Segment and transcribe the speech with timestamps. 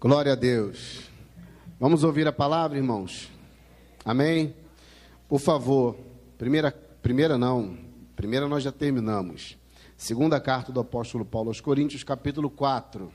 [0.00, 1.10] Glória a Deus.
[1.78, 3.30] Vamos ouvir a palavra, irmãos.
[4.02, 4.56] Amém?
[5.28, 5.94] Por favor,
[6.38, 7.76] primeira, primeira não,
[8.16, 9.58] primeira nós já terminamos.
[9.98, 13.12] Segunda carta do apóstolo Paulo aos Coríntios, capítulo 4.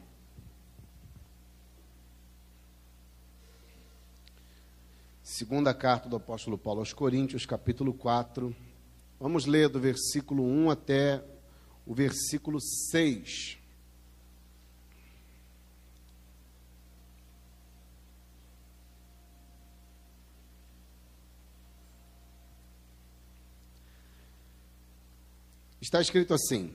[5.23, 8.55] Segunda carta do apóstolo Paulo aos Coríntios, capítulo 4.
[9.19, 11.25] Vamos ler do versículo 1 até
[11.83, 13.64] o versículo 6.
[25.85, 26.73] Está escrito assim: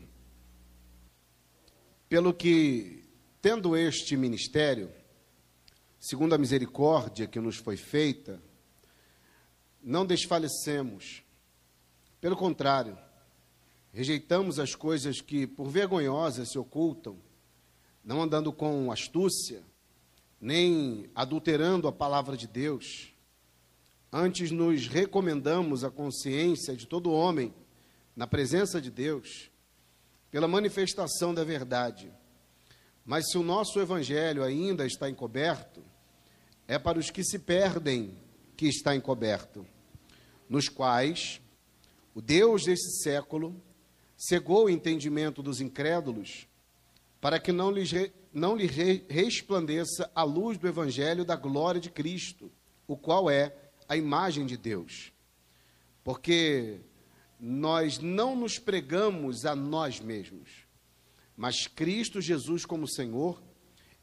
[2.08, 3.04] Pelo que,
[3.42, 4.88] tendo este ministério,
[5.98, 8.40] segundo a misericórdia que nos foi feita,
[9.82, 11.24] não desfalecemos.
[12.20, 12.96] Pelo contrário,
[13.92, 17.18] rejeitamos as coisas que, por vergonhosas, se ocultam,
[18.04, 19.64] não andando com astúcia,
[20.40, 23.12] nem adulterando a palavra de Deus.
[24.12, 27.52] Antes nos recomendamos a consciência de todo homem
[28.20, 29.50] na presença de Deus,
[30.30, 32.12] pela manifestação da verdade.
[33.02, 35.82] Mas se o nosso evangelho ainda está encoberto,
[36.68, 38.14] é para os que se perdem
[38.58, 39.66] que está encoberto,
[40.50, 41.40] nos quais
[42.14, 43.58] o Deus desse século
[44.18, 46.46] cegou o entendimento dos incrédulos,
[47.22, 47.90] para que não lhes,
[48.34, 48.66] não lhe
[49.08, 52.52] resplandeça a luz do evangelho da glória de Cristo,
[52.86, 53.56] o qual é
[53.88, 55.10] a imagem de Deus.
[56.04, 56.82] Porque
[57.40, 60.66] nós não nos pregamos a nós mesmos,
[61.36, 63.42] mas Cristo Jesus como Senhor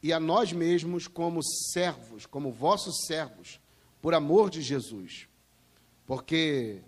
[0.02, 3.60] e a nós mesmos como servos, como vossos servos,
[4.02, 5.28] por amor de Jesus.
[6.06, 6.82] Porque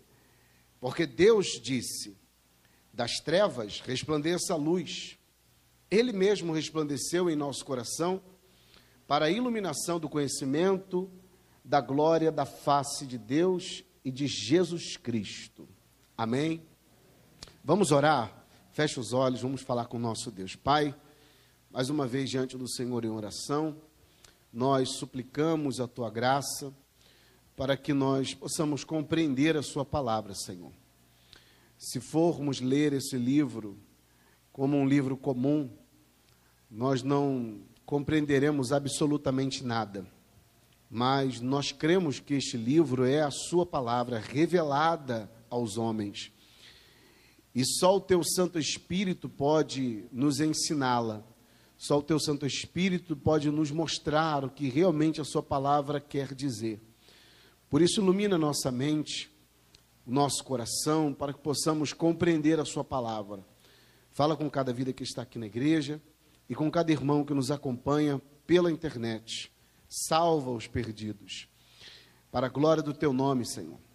[0.80, 2.18] porque Deus disse:
[2.94, 5.18] das trevas resplandeça a luz.
[5.92, 8.22] Ele mesmo resplandeceu em nosso coração
[9.08, 11.10] para a iluminação do conhecimento
[11.64, 15.68] da glória da face de Deus e de Jesus Cristo.
[16.20, 16.62] Amém?
[17.64, 18.46] Vamos orar?
[18.74, 20.54] Feche os olhos, vamos falar com o nosso Deus.
[20.54, 20.94] Pai,
[21.72, 23.78] mais uma vez diante do Senhor em oração,
[24.52, 26.74] nós suplicamos a tua graça
[27.56, 30.74] para que nós possamos compreender a sua palavra, Senhor.
[31.78, 33.78] Se formos ler esse livro
[34.52, 35.72] como um livro comum,
[36.70, 40.06] nós não compreenderemos absolutamente nada.
[40.90, 46.32] Mas nós cremos que este livro é a sua palavra revelada aos homens.
[47.54, 51.24] E só o teu Santo Espírito pode nos ensiná-la.
[51.78, 56.36] Só o teu Santo Espírito pode nos mostrar o que realmente a sua palavra quer
[56.36, 56.80] dizer.
[57.70, 59.32] Por isso ilumina nossa mente,
[60.06, 63.46] o nosso coração, para que possamos compreender a sua palavra.
[64.12, 66.02] Fala com cada vida que está aqui na igreja
[66.50, 69.52] e com cada irmão que nos acompanha pela internet.
[69.88, 71.48] Salva os perdidos.
[72.32, 73.89] Para a glória do teu nome, Senhor.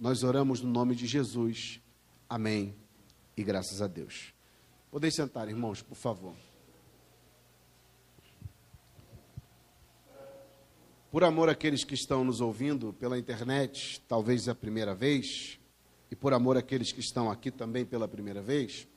[0.00, 1.78] Nós oramos no nome de Jesus.
[2.26, 2.74] Amém.
[3.36, 4.32] E graças a Deus.
[4.90, 6.34] Podem sentar, irmãos, por favor.
[11.10, 15.60] Por amor àqueles que estão nos ouvindo pela internet, talvez a primeira vez,
[16.10, 18.88] e por amor àqueles que estão aqui também pela primeira vez,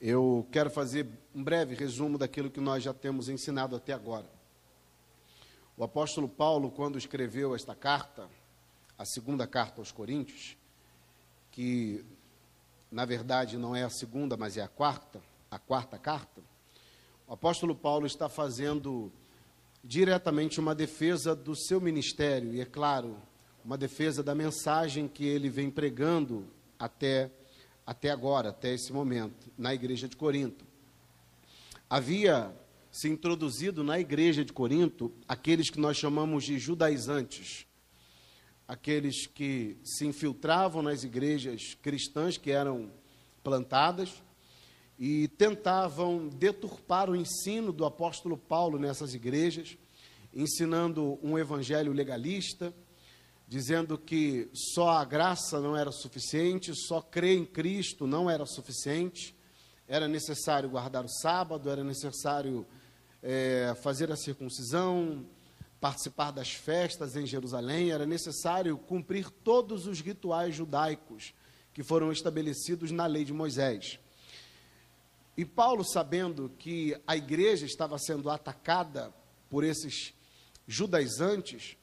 [0.00, 1.04] eu quero fazer
[1.34, 4.30] um breve resumo daquilo que nós já temos ensinado até agora.
[5.76, 8.30] O apóstolo Paulo, quando escreveu esta carta,
[8.98, 10.56] a segunda carta aos Coríntios,
[11.50, 12.04] que
[12.90, 15.20] na verdade não é a segunda, mas é a quarta,
[15.50, 16.42] a quarta carta,
[17.26, 19.12] o apóstolo Paulo está fazendo
[19.82, 23.16] diretamente uma defesa do seu ministério, e é claro,
[23.64, 26.46] uma defesa da mensagem que ele vem pregando
[26.78, 27.30] até,
[27.84, 30.64] até agora, até esse momento, na igreja de Corinto.
[31.90, 32.54] Havia
[32.92, 37.65] se introduzido na igreja de Corinto aqueles que nós chamamos de judaizantes,
[38.66, 42.90] aqueles que se infiltravam nas igrejas cristãs que eram
[43.42, 44.22] plantadas
[44.98, 49.76] e tentavam deturpar o ensino do apóstolo Paulo nessas igrejas,
[50.34, 52.74] ensinando um evangelho legalista,
[53.46, 59.34] dizendo que só a graça não era suficiente, só crer em Cristo não era suficiente,
[59.86, 62.66] era necessário guardar o sábado, era necessário
[63.22, 65.24] é, fazer a circuncisão,
[65.80, 71.34] participar das festas em Jerusalém, era necessário cumprir todos os rituais judaicos
[71.72, 73.98] que foram estabelecidos na lei de Moisés.
[75.36, 79.14] E Paulo, sabendo que a igreja estava sendo atacada
[79.50, 80.14] por esses
[80.66, 81.76] judaizantes,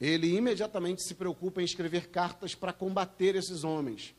[0.00, 4.14] ele imediatamente se preocupa em escrever cartas para combater esses homens.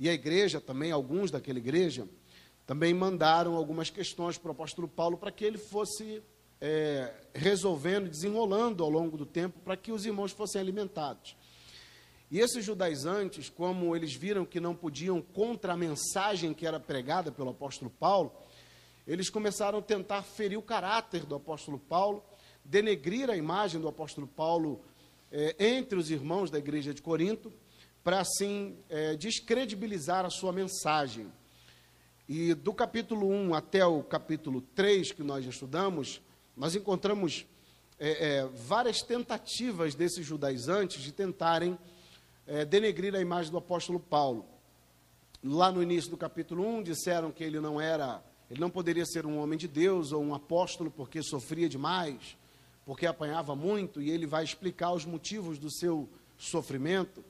[0.00, 2.08] E a igreja também, alguns daquela igreja,
[2.66, 6.22] também mandaram algumas questões para o apóstolo Paulo para que ele fosse
[6.64, 11.36] é, resolvendo, desenrolando ao longo do tempo para que os irmãos fossem alimentados.
[12.30, 17.32] E esses judaizantes, como eles viram que não podiam contra a mensagem que era pregada
[17.32, 18.32] pelo apóstolo Paulo,
[19.04, 22.24] eles começaram a tentar ferir o caráter do apóstolo Paulo,
[22.64, 24.80] denegrir a imagem do apóstolo Paulo
[25.32, 27.52] eh, entre os irmãos da igreja de Corinto,
[28.04, 31.26] para assim eh, descredibilizar a sua mensagem.
[32.28, 36.22] E do capítulo 1 até o capítulo 3 que nós estudamos,
[36.56, 37.46] nós encontramos
[37.98, 41.78] eh, várias tentativas desses judaizantes de tentarem
[42.46, 44.44] é, denegrir a imagem do apóstolo Paulo.
[45.42, 49.26] Lá no início do capítulo 1, disseram que ele não era, ele não poderia ser
[49.26, 52.36] um homem de Deus ou um apóstolo porque sofria demais,
[52.84, 57.24] porque apanhava muito, e ele vai explicar os motivos do seu sofrimento.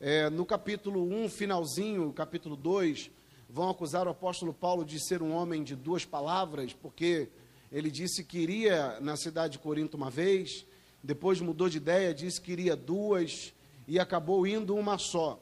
[0.00, 3.10] É, no capítulo 1, finalzinho, capítulo 2,
[3.48, 7.28] vão acusar o apóstolo Paulo de ser um homem de duas palavras, porque
[7.70, 10.66] ele disse que iria na cidade de Corinto uma vez,
[11.02, 13.52] depois mudou de ideia, disse que iria duas,
[13.86, 15.40] e acabou indo uma só.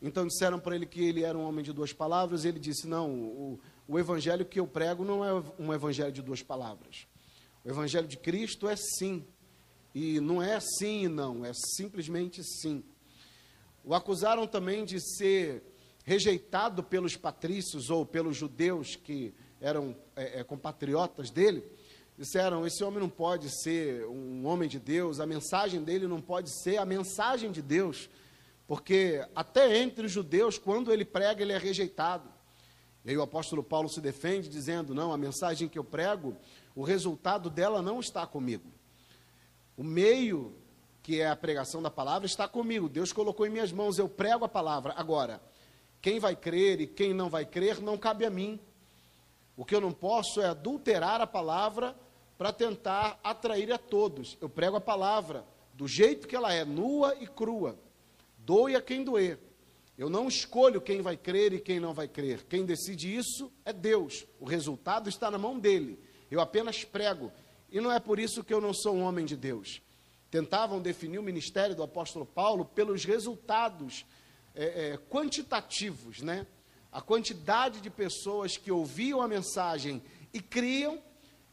[0.00, 2.86] Então disseram para ele que ele era um homem de duas palavras, e ele disse:
[2.86, 7.06] Não, o, o evangelho que eu prego não é um evangelho de duas palavras.
[7.64, 9.26] O evangelho de Cristo é sim,
[9.94, 12.84] e não é sim e não, é simplesmente sim.
[13.82, 15.62] O acusaram também de ser
[16.04, 21.64] rejeitado pelos patrícios ou pelos judeus que eram é, é, compatriotas dele,
[22.16, 26.50] disseram: esse homem não pode ser um homem de Deus, a mensagem dele não pode
[26.62, 28.08] ser a mensagem de Deus,
[28.66, 32.28] porque até entre os judeus, quando ele prega, ele é rejeitado.
[33.04, 36.36] E aí o apóstolo Paulo se defende dizendo: não, a mensagem que eu prego,
[36.74, 38.70] o resultado dela não está comigo.
[39.76, 40.56] O meio,
[41.02, 42.88] que é a pregação da palavra, está comigo.
[42.88, 44.92] Deus colocou em minhas mãos, eu prego a palavra.
[44.96, 45.40] Agora,
[46.02, 48.58] quem vai crer e quem não vai crer, não cabe a mim.
[49.56, 51.96] O que eu não posso é adulterar a palavra
[52.36, 54.36] para tentar atrair a todos.
[54.40, 57.78] Eu prego a palavra do jeito que ela é, nua e crua.
[58.38, 59.38] Doe a quem doer.
[59.96, 62.44] Eu não escolho quem vai crer e quem não vai crer.
[62.44, 64.26] Quem decide isso é Deus.
[64.38, 65.98] O resultado está na mão dele.
[66.30, 67.32] Eu apenas prego.
[67.70, 69.80] E não é por isso que eu não sou um homem de Deus.
[70.30, 74.04] Tentavam definir o ministério do apóstolo Paulo pelos resultados
[74.54, 76.46] é, é, quantitativos, né?
[76.92, 80.02] A quantidade de pessoas que ouviam a mensagem
[80.32, 81.02] e criam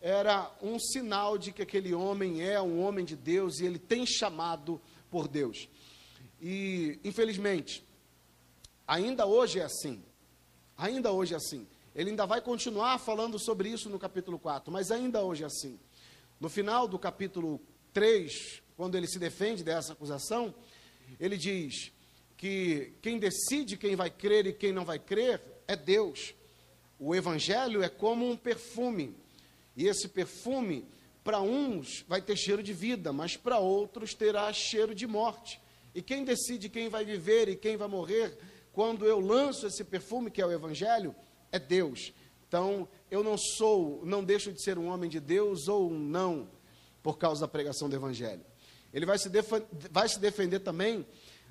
[0.01, 4.05] era um sinal de que aquele homem é um homem de Deus e ele tem
[4.05, 5.69] chamado por Deus.
[6.41, 7.81] E, infelizmente,
[8.85, 10.03] ainda hoje é assim.
[10.77, 11.65] Ainda hoje é assim.
[11.95, 15.79] Ele ainda vai continuar falando sobre isso no capítulo 4, mas ainda hoje é assim.
[16.37, 17.61] No final do capítulo
[17.93, 20.53] 3, quando ele se defende dessa acusação,
[21.17, 21.92] ele diz
[22.43, 26.35] que quem decide quem vai crer e quem não vai crer é Deus.
[26.99, 29.15] O evangelho é como um perfume
[29.77, 30.85] e esse perfume,
[31.23, 35.57] para uns, vai ter cheiro de vida, mas para outros terá cheiro de morte.
[35.95, 38.37] E quem decide quem vai viver e quem vai morrer,
[38.73, 41.15] quando eu lanço esse perfume, que é o Evangelho,
[41.49, 42.11] é Deus.
[42.45, 46.49] Então, eu não sou, não deixo de ser um homem de Deus ou um não,
[47.01, 48.43] por causa da pregação do Evangelho.
[48.93, 49.29] Ele vai se,
[49.89, 51.05] vai se defender também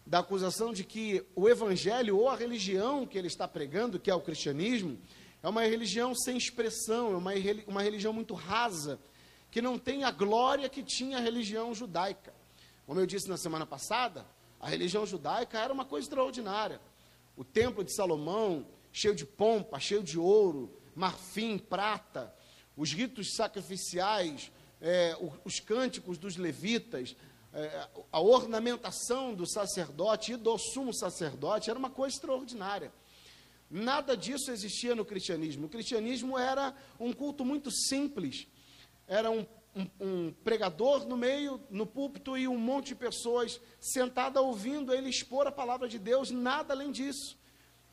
[0.07, 4.15] da acusação de que o Evangelho ou a religião que ele está pregando, que é
[4.15, 4.99] o cristianismo,
[5.43, 9.01] é uma religião sem expressão, é uma, religião muito rasa,
[9.51, 12.33] que não tem a glória que tinha a religião judaica.
[12.87, 14.27] Como eu disse na semana passada,
[14.61, 16.81] a religião judaica era uma coisa extraordinária.
[17.37, 22.33] O templo de Salomão, cheio de pompa, cheio de ouro, marfim, prata,
[22.77, 27.17] os ritos sacrificiais, é, os cânticos dos levitas,
[27.55, 32.93] é, a ornamentação do sacerdote e do sumo sacerdote era uma coisa extraordinária.
[33.71, 35.67] Nada disso existia no cristianismo.
[35.67, 38.47] O cristianismo era um culto muito simples.
[39.07, 44.43] Era um, um, um pregador no meio, no púlpito, e um monte de pessoas sentadas
[44.43, 47.39] ouvindo ele expor a palavra de Deus, nada além disso.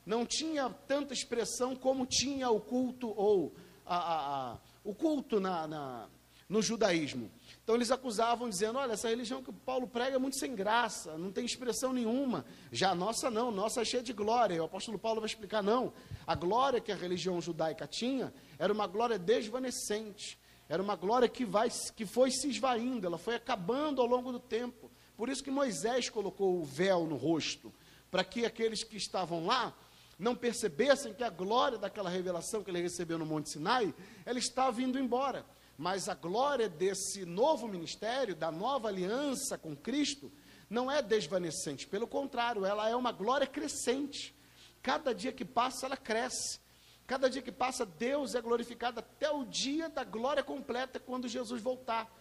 [0.06, 3.54] Não tinha tanta expressão como tinha o culto ou
[3.86, 6.10] a, a, a, o culto na, na,
[6.48, 7.32] no judaísmo.
[7.70, 11.32] Então eles acusavam, dizendo: olha, essa religião que Paulo prega é muito sem graça, não
[11.32, 12.44] tem expressão nenhuma.
[12.72, 14.56] Já a nossa não, nossa é cheia de glória.
[14.56, 15.94] E o apóstolo Paulo vai explicar: não.
[16.26, 21.46] A glória que a religião judaica tinha era uma glória desvanecente, era uma glória que,
[21.46, 24.90] vai, que foi se esvaindo, ela foi acabando ao longo do tempo.
[25.16, 27.72] Por isso que Moisés colocou o véu no rosto,
[28.10, 29.76] para que aqueles que estavam lá
[30.18, 33.94] não percebessem que a glória daquela revelação que ele recebeu no Monte Sinai,
[34.26, 35.46] ela estava indo embora.
[35.80, 40.30] Mas a glória desse novo ministério, da nova aliança com Cristo,
[40.70, 44.36] não é desvanecente, pelo contrário, ela é uma glória crescente.
[44.82, 46.60] Cada dia que passa, ela cresce.
[47.08, 51.62] Cada dia que passa, Deus é glorificado até o dia da glória completa, quando Jesus
[51.62, 52.14] voltar.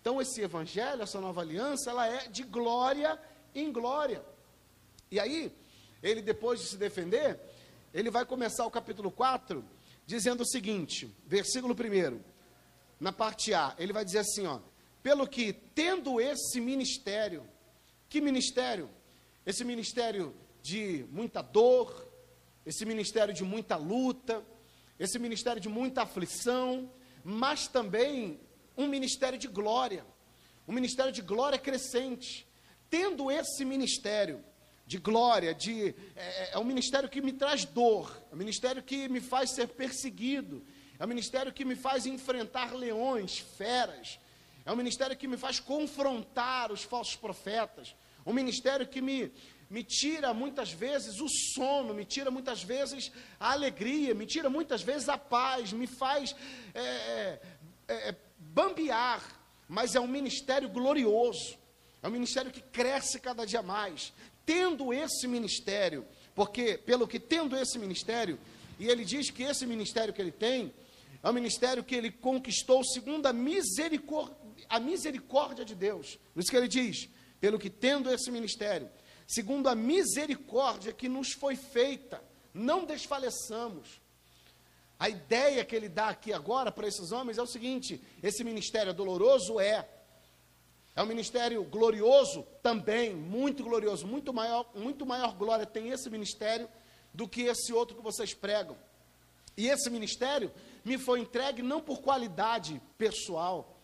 [0.00, 3.16] Então, esse evangelho, essa nova aliança, ela é de glória
[3.54, 4.24] em glória.
[5.08, 5.56] E aí,
[6.02, 7.38] ele depois de se defender,
[7.94, 9.64] ele vai começar o capítulo 4
[10.04, 12.33] dizendo o seguinte, versículo 1,
[12.98, 14.60] na parte A, ele vai dizer assim, ó,
[15.02, 17.46] pelo que tendo esse ministério,
[18.08, 18.88] que ministério?
[19.44, 22.08] Esse ministério de muita dor,
[22.64, 24.42] esse ministério de muita luta,
[24.98, 26.90] esse ministério de muita aflição,
[27.22, 28.40] mas também
[28.76, 30.06] um ministério de glória,
[30.66, 32.46] um ministério de glória crescente.
[32.88, 34.42] Tendo esse ministério
[34.86, 39.08] de glória, de é, é um ministério que me traz dor, é um ministério que
[39.08, 40.64] me faz ser perseguido,
[40.98, 44.18] é um ministério que me faz enfrentar leões, feras,
[44.64, 49.32] é um ministério que me faz confrontar os falsos profetas, um ministério que me
[49.70, 53.10] me tira muitas vezes o sono, me tira muitas vezes
[53.40, 56.34] a alegria, me tira muitas vezes a paz, me faz
[56.74, 57.40] é, é,
[57.88, 59.20] é, bambear,
[59.68, 61.56] mas é um ministério glorioso,
[62.02, 64.12] é um ministério que cresce cada dia mais.
[64.46, 68.38] Tendo esse ministério, porque, pelo que tendo esse ministério,
[68.78, 70.72] e ele diz que esse ministério que ele tem,
[71.22, 74.36] é um ministério que ele conquistou segundo a misericórdia,
[74.68, 76.18] a misericórdia de Deus.
[76.32, 77.08] Por isso que ele diz,
[77.40, 78.90] pelo que tendo esse ministério,
[79.26, 84.00] segundo a misericórdia que nos foi feita, não desfaleçamos.
[84.98, 88.90] A ideia que ele dá aqui agora para esses homens é o seguinte: esse ministério
[88.90, 89.58] é doloroso?
[89.58, 89.88] É.
[90.96, 92.46] É um ministério glorioso?
[92.62, 96.68] Também, muito glorioso, muito maior, muito maior glória tem esse ministério
[97.14, 98.76] do que esse outro que vocês pregam.
[99.56, 100.52] E esse ministério
[100.84, 103.80] me foi entregue não por qualidade pessoal,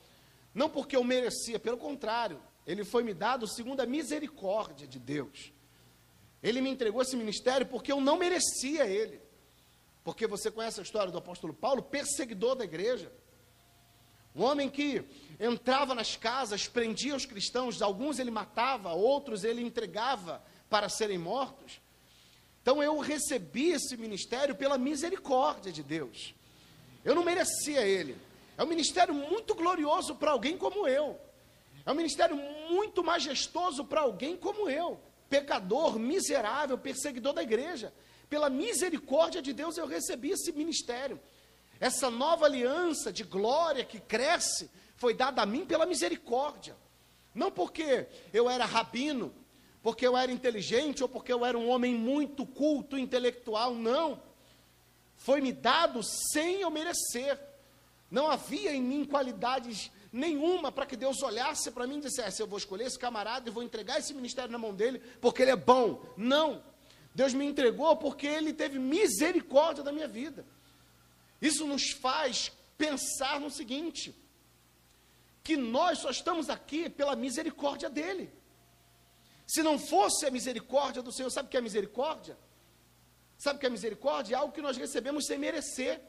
[0.53, 5.53] não porque eu merecia, pelo contrário, ele foi me dado segundo a misericórdia de Deus.
[6.43, 9.21] Ele me entregou esse ministério porque eu não merecia ele.
[10.03, 13.13] Porque você conhece a história do apóstolo Paulo, perseguidor da igreja.
[14.35, 15.05] Um homem que
[15.39, 21.80] entrava nas casas, prendia os cristãos, alguns ele matava, outros ele entregava para serem mortos.
[22.71, 26.33] Então eu recebi esse ministério pela misericórdia de Deus.
[27.05, 28.17] Eu não merecia ele.
[28.57, 31.19] É um ministério muito glorioso para alguém como eu.
[31.85, 32.37] É um ministério
[32.71, 37.93] muito majestoso para alguém como eu, pecador, miserável, perseguidor da igreja.
[38.29, 41.19] Pela misericórdia de Deus eu recebi esse ministério.
[41.81, 46.77] Essa nova aliança de glória que cresce foi dada a mim pela misericórdia.
[47.35, 49.35] Não porque eu era rabino,
[49.83, 54.21] porque eu era inteligente ou porque eu era um homem muito culto, intelectual, não.
[55.17, 57.39] Foi me dado sem eu merecer.
[58.11, 62.47] Não havia em mim qualidades nenhuma para que Deus olhasse para mim e dissesse: Eu
[62.47, 65.57] vou escolher esse camarada e vou entregar esse ministério na mão dele porque ele é
[65.57, 66.03] bom.
[66.17, 66.63] Não.
[67.15, 70.45] Deus me entregou porque ele teve misericórdia da minha vida.
[71.41, 74.15] Isso nos faz pensar no seguinte:
[75.43, 78.40] que nós só estamos aqui pela misericórdia dele.
[79.53, 82.39] Se não fosse a misericórdia do Senhor, sabe o que é misericórdia?
[83.37, 84.37] Sabe o que é misericórdia?
[84.37, 86.01] É algo que nós recebemos sem merecer.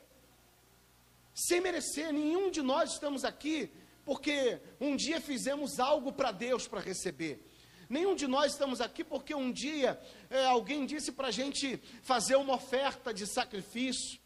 [1.34, 3.72] Sem merecer, nenhum de nós estamos aqui
[4.06, 7.44] porque um dia fizemos algo para Deus para receber.
[7.90, 12.36] Nenhum de nós estamos aqui porque um dia é, alguém disse para a gente fazer
[12.36, 14.21] uma oferta de sacrifício.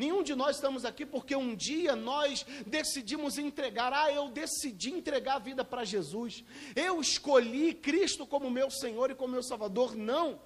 [0.00, 3.92] Nenhum de nós estamos aqui porque um dia nós decidimos entregar.
[3.92, 6.42] Ah, eu decidi entregar a vida para Jesus.
[6.74, 9.94] Eu escolhi Cristo como meu Senhor e como meu Salvador.
[9.94, 10.40] Não.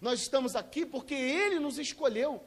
[0.00, 2.42] Nós estamos aqui porque Ele nos escolheu.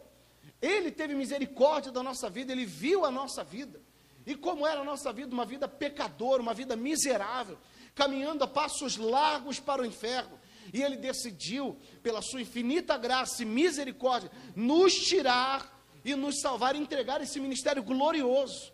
[0.62, 3.82] Ele teve misericórdia da nossa vida, Ele viu a nossa vida.
[4.26, 5.34] E como era a nossa vida?
[5.34, 7.58] Uma vida pecadora, uma vida miserável,
[7.96, 10.38] caminhando a passos largos para o inferno.
[10.74, 16.80] E Ele decidiu, pela Sua infinita graça e misericórdia, nos tirar e nos salvar e
[16.80, 18.72] entregar esse ministério glorioso.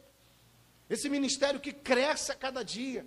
[0.89, 3.05] Esse ministério que cresce a cada dia.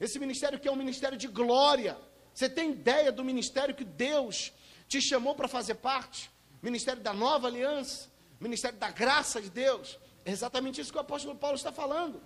[0.00, 1.96] Esse ministério que é um ministério de glória.
[2.34, 4.52] Você tem ideia do ministério que Deus
[4.88, 6.30] te chamou para fazer parte?
[6.62, 8.08] Ministério da nova aliança,
[8.40, 9.98] ministério da graça de Deus.
[10.24, 12.20] É exatamente isso que o apóstolo Paulo está falando.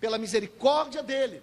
[0.00, 1.42] Pela misericórdia dele,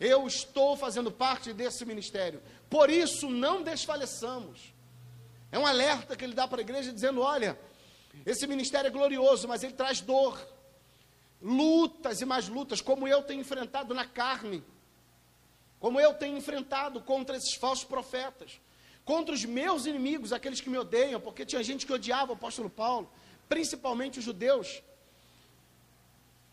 [0.00, 2.42] eu estou fazendo parte desse ministério.
[2.68, 4.72] Por isso, não desfaleçamos.
[5.50, 7.58] É um alerta que ele dá para a igreja, dizendo: olha,
[8.24, 10.38] esse ministério é glorioso, mas ele traz dor,
[11.40, 14.62] lutas e mais lutas, como eu tenho enfrentado na carne,
[15.80, 18.60] como eu tenho enfrentado contra esses falsos profetas,
[19.04, 22.70] contra os meus inimigos, aqueles que me odeiam, porque tinha gente que odiava o apóstolo
[22.70, 23.10] Paulo,
[23.48, 24.82] principalmente os judeus.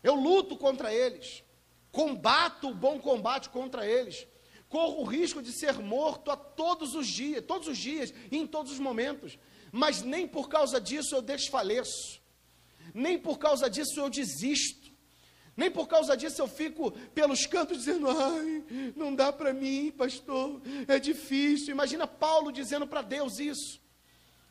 [0.02, 1.44] Eu luto contra eles,
[1.92, 4.26] combato o bom combate contra eles,
[4.68, 8.46] corro o risco de ser morto a todos os dias, todos os dias e em
[8.46, 9.38] todos os momentos.
[9.72, 12.20] Mas nem por causa disso eu desfaleço,
[12.94, 14.90] nem por causa disso eu desisto,
[15.56, 20.60] nem por causa disso eu fico pelos cantos dizendo: ai, não dá para mim, pastor,
[20.88, 21.72] é difícil.
[21.72, 23.80] Imagina Paulo dizendo para Deus isso.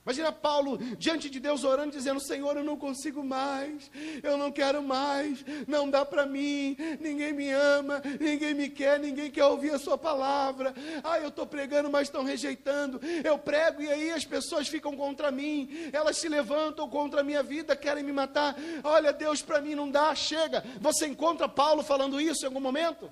[0.06, 3.91] Imagina Paulo diante de Deus orando, dizendo: Senhor, eu não consigo mais,
[4.24, 9.29] eu não quero mais, não dá para mim, ninguém me ama, ninguém me quer, ninguém
[9.29, 10.74] quer ouvir a Sua palavra.
[11.03, 13.00] Ah, eu estou pregando, mas estão rejeitando.
[13.24, 17.44] Eu prego e aí as pessoas ficam contra mim, elas se levantam contra a minha
[17.44, 18.56] vida, querem me matar.
[18.84, 20.63] Olha, Deus, para mim não dá, chega.
[20.79, 23.12] Você encontra Paulo falando isso em algum momento?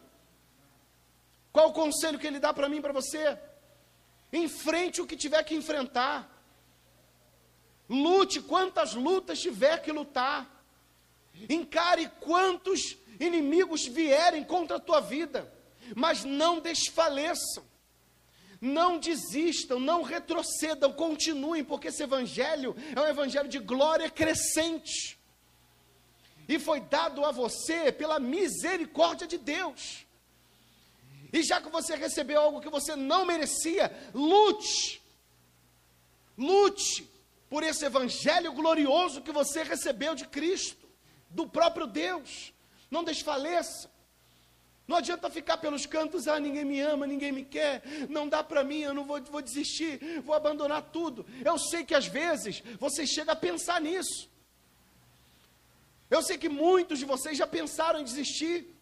[1.51, 3.38] Qual o conselho que ele dá para mim, para você?
[4.32, 6.37] Enfrente o que tiver que enfrentar.
[7.89, 10.48] Lute quantas lutas tiver que lutar.
[11.50, 15.51] Encare quantos inimigos vierem contra a tua vida.
[15.96, 17.65] Mas não desfaleçam.
[18.60, 25.17] Não desistam, não retrocedam, continuem, porque esse evangelho é um evangelho de glória crescente.
[26.50, 30.06] E foi dado a você pela misericórdia de Deus.
[31.32, 35.01] E já que você recebeu algo que você não merecia, lute.
[36.38, 37.08] Lute
[37.49, 40.87] por esse evangelho glorioso que você recebeu de Cristo,
[41.29, 42.53] do próprio Deus.
[42.89, 43.89] Não desfaleça.
[44.87, 48.63] Não adianta ficar pelos cantos, ah, ninguém me ama, ninguém me quer, não dá para
[48.63, 51.25] mim, eu não vou, vou desistir, vou abandonar tudo.
[51.43, 54.29] Eu sei que às vezes você chega a pensar nisso.
[56.09, 58.73] Eu sei que muitos de vocês já pensaram em desistir.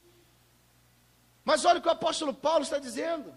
[1.43, 3.35] Mas olha o que o apóstolo Paulo está dizendo.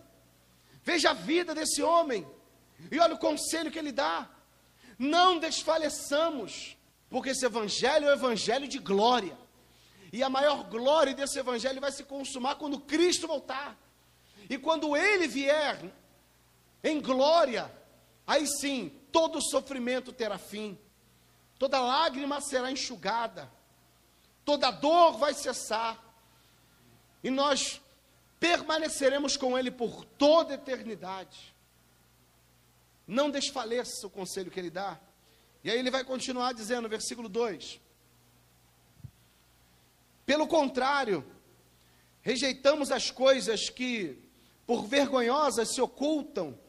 [0.83, 2.27] Veja a vida desse homem.
[2.91, 4.29] E olha o conselho que ele dá.
[4.99, 6.77] Não desfaleçamos,
[7.09, 9.39] porque esse evangelho é o evangelho de glória.
[10.13, 13.79] E a maior glória desse evangelho vai se consumar quando Cristo voltar.
[14.49, 15.93] E quando ele vier
[16.83, 17.71] em glória,
[18.27, 20.79] aí sim, todo sofrimento terá fim.
[21.59, 23.51] Toda lágrima será enxugada.
[24.45, 26.03] Toda dor vai cessar.
[27.23, 27.81] E nós
[28.41, 31.55] permaneceremos com ele por toda eternidade.
[33.09, 35.01] Não desfaleça o conselho que ele dá.
[35.65, 37.81] E aí ele vai continuar dizendo, versículo 2:
[40.27, 41.25] Pelo contrário,
[42.21, 44.23] rejeitamos as coisas que,
[44.67, 46.61] por vergonhosas, se ocultam,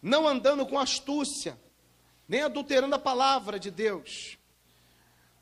[0.00, 1.60] não andando com astúcia,
[2.26, 4.38] nem adulterando a palavra de Deus.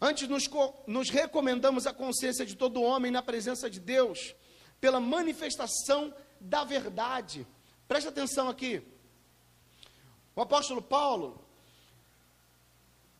[0.00, 0.50] Antes nos,
[0.88, 4.34] nos recomendamos a consciência de todo homem na presença de Deus,
[4.80, 7.46] pela manifestação da verdade.
[7.86, 8.82] Preste atenção aqui.
[10.34, 11.44] O apóstolo Paulo,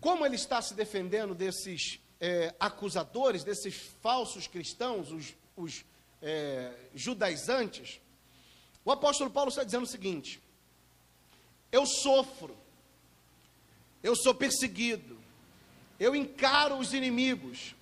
[0.00, 5.84] como ele está se defendendo desses é, acusadores, desses falsos cristãos, os, os
[6.22, 8.00] é, judaizantes,
[8.84, 10.40] o apóstolo Paulo está dizendo o seguinte:
[11.72, 12.56] eu sofro,
[14.02, 15.18] eu sou perseguido,
[15.98, 17.74] eu encaro os inimigos,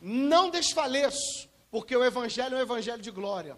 [0.00, 3.56] não desfaleço, porque o Evangelho é um Evangelho de glória,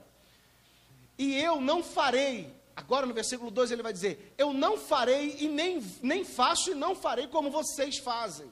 [1.16, 5.48] e eu não farei Agora no versículo 2 ele vai dizer: Eu não farei e
[5.48, 8.48] nem, nem faço e não farei como vocês fazem.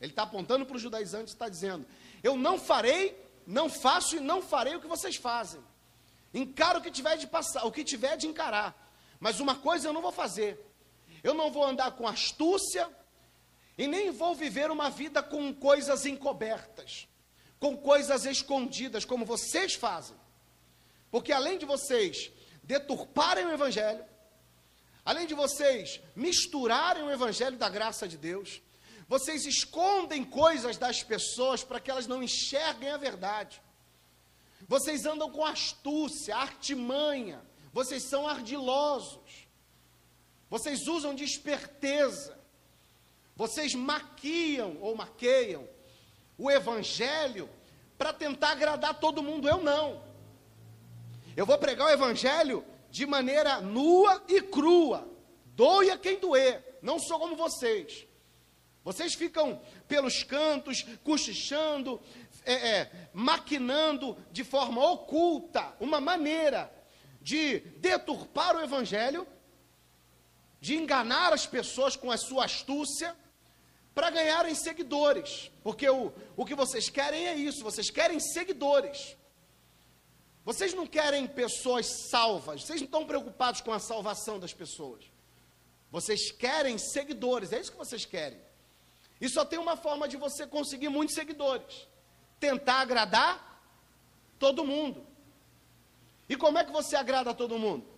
[0.00, 1.84] Ele está apontando para os judaizantes e está dizendo:
[2.22, 3.14] Eu não farei,
[3.46, 5.60] não faço e não farei o que vocês fazem.
[6.32, 8.74] Encaro o que tiver de passar, o que tiver de encarar.
[9.20, 10.58] Mas uma coisa eu não vou fazer.
[11.22, 12.88] Eu não vou andar com astúcia
[13.76, 17.06] e nem vou viver uma vida com coisas encobertas,
[17.60, 20.16] com coisas escondidas, como vocês fazem.
[21.10, 22.32] Porque além de vocês
[22.66, 24.04] deturparem o Evangelho,
[25.04, 28.60] além de vocês misturarem o Evangelho da graça de Deus,
[29.08, 33.62] vocês escondem coisas das pessoas para que elas não enxerguem a verdade.
[34.68, 37.40] Vocês andam com astúcia, artimanha,
[37.72, 39.46] vocês são ardilosos,
[40.50, 42.36] vocês usam de esperteza,
[43.36, 45.68] vocês maquiam ou maqueiam
[46.36, 47.48] o Evangelho
[47.96, 49.48] para tentar agradar todo mundo.
[49.48, 50.02] Eu não.
[51.36, 55.06] Eu vou pregar o evangelho de maneira nua e crua.
[55.54, 56.78] Doe a quem doer.
[56.80, 58.06] Não sou como vocês.
[58.82, 62.00] Vocês ficam pelos cantos, cochichando,
[62.44, 66.72] é, é, maquinando de forma oculta uma maneira
[67.20, 69.26] de deturpar o evangelho,
[70.60, 73.14] de enganar as pessoas com a sua astúcia,
[73.94, 75.50] para ganharem seguidores.
[75.62, 79.16] Porque o, o que vocês querem é isso, vocês querem seguidores.
[80.46, 85.04] Vocês não querem pessoas salvas, vocês não estão preocupados com a salvação das pessoas.
[85.90, 88.40] Vocês querem seguidores, é isso que vocês querem.
[89.20, 91.86] E só tem uma forma de você conseguir muitos seguidores:
[92.40, 93.60] tentar agradar
[94.38, 95.06] todo mundo.
[96.28, 97.96] E como é que você agrada a todo mundo?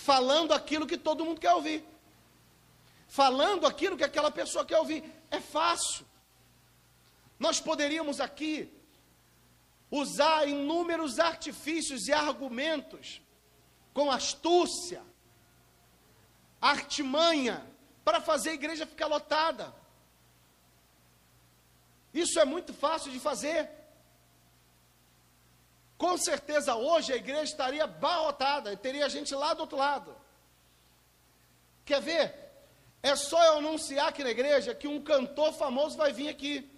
[0.00, 1.84] falando aquilo que todo mundo quer ouvir.
[3.06, 5.04] Falando aquilo que aquela pessoa quer ouvir.
[5.30, 6.06] É fácil.
[7.38, 8.72] Nós poderíamos aqui
[9.90, 13.20] usar inúmeros artifícios e argumentos
[13.92, 15.02] com astúcia,
[16.60, 17.66] artimanha,
[18.04, 19.74] para fazer a igreja ficar lotada.
[22.12, 23.68] Isso é muito fácil de fazer.
[25.98, 30.16] Com certeza hoje a igreja estaria barrotada, teria gente lá do outro lado.
[31.84, 32.34] Quer ver?
[33.02, 36.70] É só eu anunciar aqui na igreja que um cantor famoso vai vir aqui.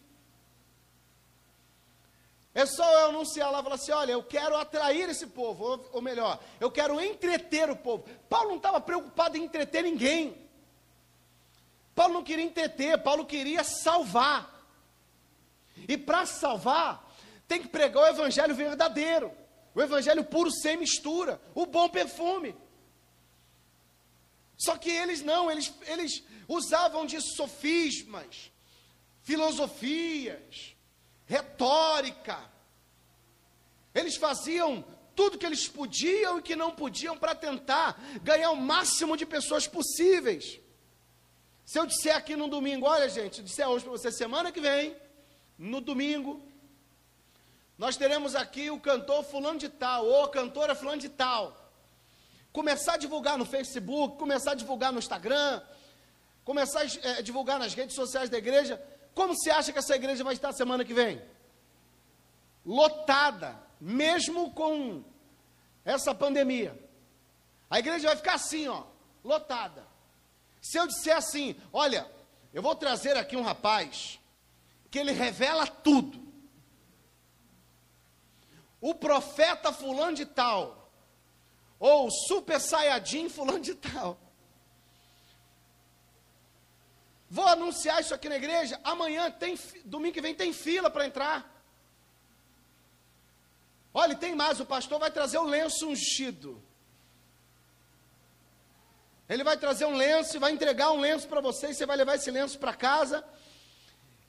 [2.55, 5.91] É só eu anunciar lá e falar assim: olha, eu quero atrair esse povo, ou,
[5.95, 8.05] ou melhor, eu quero entreter o povo.
[8.29, 10.37] Paulo não estava preocupado em entreter ninguém.
[11.95, 14.51] Paulo não queria entreter, Paulo queria salvar.
[15.89, 17.11] E para salvar,
[17.49, 19.33] tem que pregar o evangelho verdadeiro,
[19.75, 22.55] o evangelho puro sem mistura, o bom perfume.
[24.59, 28.53] Só que eles não, eles, eles usavam de sofismas,
[29.23, 30.72] filosofias,
[31.37, 32.39] retórica.
[33.95, 34.85] Eles faziam
[35.19, 37.89] tudo que eles podiam e que não podiam para tentar
[38.23, 40.61] ganhar o máximo de pessoas possíveis.
[41.65, 44.97] Se eu disser aqui no domingo, olha gente, disser hoje para você, semana que vem,
[45.59, 46.43] no domingo,
[47.79, 51.43] nós teremos aqui o cantor fulano de tal, ou a cantora fulano de tal.
[52.53, 55.63] Começar a divulgar no Facebook, começar a divulgar no Instagram,
[56.45, 58.83] começar a é, divulgar nas redes sociais da igreja,
[59.15, 61.23] como você acha que essa igreja vai estar semana que vem?
[62.65, 65.03] Lotada, mesmo com
[65.85, 66.79] essa pandemia.
[67.69, 68.85] A igreja vai ficar assim, ó,
[69.25, 69.87] lotada.
[70.61, 72.11] Se eu disser assim, olha,
[72.53, 74.21] eu vou trazer aqui um rapaz
[74.91, 76.21] que ele revela tudo.
[78.81, 80.91] O profeta fulano de tal,
[81.79, 84.19] ou super saiyajin fulano de tal.
[87.37, 88.79] Vou anunciar isso aqui na igreja.
[88.85, 91.39] Amanhã tem, domingo que vem tem fila para entrar.
[93.95, 96.63] Olha, tem mais, o pastor vai trazer o lenço ungido.
[99.31, 101.97] Ele vai trazer um lenço e vai entregar um lenço para você, e você vai
[101.97, 103.25] levar esse lenço para casa.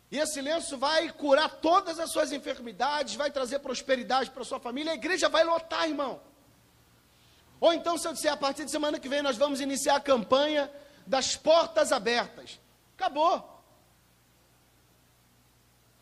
[0.10, 4.94] E esse lenço vai curar todas as suas enfermidades, vai trazer prosperidade para sua família.
[4.94, 6.22] A igreja vai lotar, irmão.
[7.60, 10.00] Ou então, se eu disser, a partir de semana que vem, nós vamos iniciar a
[10.00, 10.72] campanha
[11.06, 12.64] das portas abertas.
[12.96, 13.64] Acabou.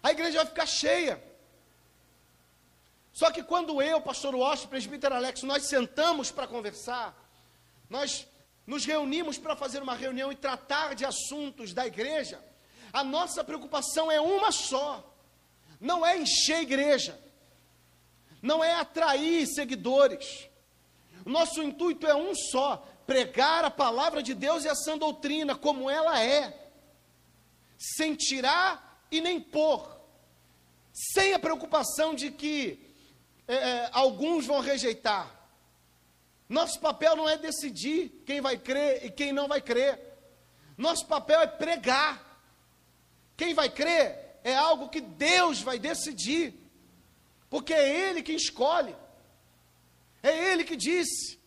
[0.04, 1.22] A igreja vai ficar cheia.
[3.14, 7.16] Só que quando eu, pastor Washington, presbítero Alex, nós sentamos para conversar,
[7.90, 8.28] nós
[8.66, 12.44] nos reunimos para fazer uma reunião e tratar de assuntos da igreja,
[12.92, 15.04] a nossa preocupação é uma só:
[15.80, 17.20] não é encher a igreja,
[18.42, 20.48] não é atrair seguidores.
[21.26, 25.90] Nosso intuito é um só: pregar a palavra de Deus e a sã doutrina como
[25.90, 26.61] ela é
[27.82, 29.90] sem tirar e nem pôr,
[30.94, 32.80] sem a preocupação de que
[33.48, 35.36] é, é, alguns vão rejeitar.
[36.48, 40.00] Nosso papel não é decidir quem vai crer e quem não vai crer.
[40.78, 42.40] Nosso papel é pregar.
[43.36, 46.54] Quem vai crer é algo que Deus vai decidir,
[47.50, 48.96] porque é Ele que escolhe.
[50.22, 51.40] É Ele que disse: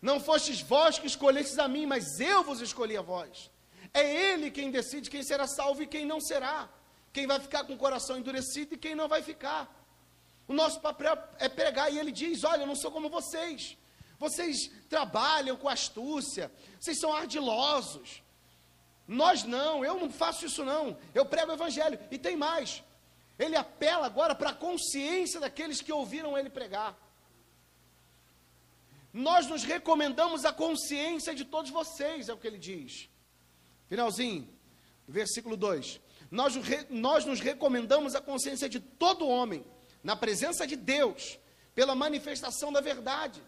[0.00, 3.51] Não fostes vós que escolhestes a mim, mas eu vos escolhi a vós.
[3.94, 6.68] É Ele quem decide quem será salvo e quem não será.
[7.12, 9.62] Quem vai ficar com o coração endurecido e quem não vai ficar.
[10.48, 13.76] O nosso papel é pregar e ele diz: Olha, eu não sou como vocês.
[14.18, 16.50] Vocês trabalham com astúcia,
[16.80, 18.22] vocês são ardilosos.
[19.06, 20.96] Nós não, eu não faço isso não.
[21.14, 21.98] Eu prego o evangelho.
[22.10, 22.82] E tem mais.
[23.38, 26.96] Ele apela agora para a consciência daqueles que ouviram ele pregar.
[29.12, 33.08] Nós nos recomendamos a consciência de todos vocês, é o que ele diz.
[33.92, 34.48] Finalzinho,
[35.06, 36.00] versículo 2.
[36.30, 36.54] Nós,
[36.88, 39.62] nós nos recomendamos a consciência de todo homem,
[40.02, 41.38] na presença de Deus,
[41.74, 43.42] pela manifestação da verdade.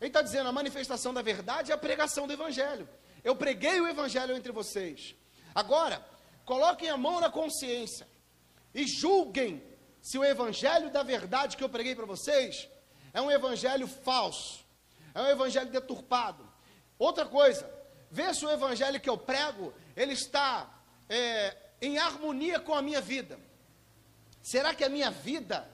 [0.00, 2.88] Ele está dizendo: a manifestação da verdade é a pregação do Evangelho.
[3.22, 5.14] Eu preguei o Evangelho entre vocês.
[5.54, 6.02] Agora,
[6.46, 8.08] coloquem a mão na consciência
[8.74, 9.62] e julguem
[10.00, 12.70] se o Evangelho da verdade que eu preguei para vocês
[13.12, 14.64] é um Evangelho falso,
[15.14, 16.42] é um Evangelho deturpado.
[16.98, 17.70] Outra coisa,
[18.10, 20.68] Vê se o evangelho que eu prego, ele está
[21.08, 23.38] é, em harmonia com a minha vida.
[24.42, 25.68] Será que a minha vida,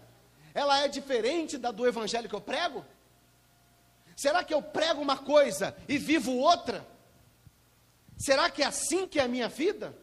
[0.55, 2.85] ela é diferente da do evangelho que eu prego?
[4.17, 6.87] Será que eu prego uma coisa e vivo outra?
[8.17, 9.97] Será que é assim que é a minha vida?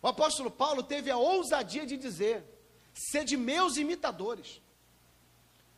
[0.00, 2.44] O apóstolo Paulo teve a ousadia de dizer:
[2.92, 4.60] sede meus imitadores.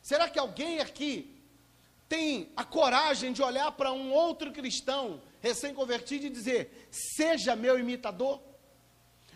[0.01, 1.35] Será que alguém aqui
[2.07, 8.39] tem a coragem de olhar para um outro cristão recém-convertido e dizer: seja meu imitador?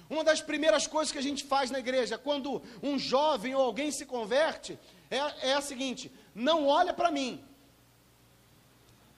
[0.10, 3.92] Uma das primeiras coisas que a gente faz na igreja, quando um jovem ou alguém
[3.92, 4.78] se converte,
[5.12, 7.44] é, é a seguinte: não olha para mim,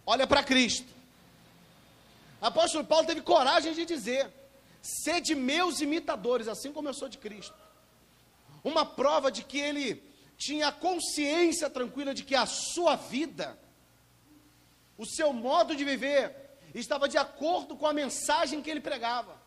[0.06, 0.90] olha para Cristo.
[2.42, 4.30] Apóstolo Paulo teve coragem de dizer:
[4.82, 7.56] sede meus imitadores, assim como eu sou de Cristo.
[8.64, 10.04] Uma prova de que ele
[10.38, 13.58] tinha consciência tranquila de que a sua vida,
[14.98, 16.41] o seu modo de viver,
[16.80, 19.42] estava de acordo com a mensagem que ele pregava.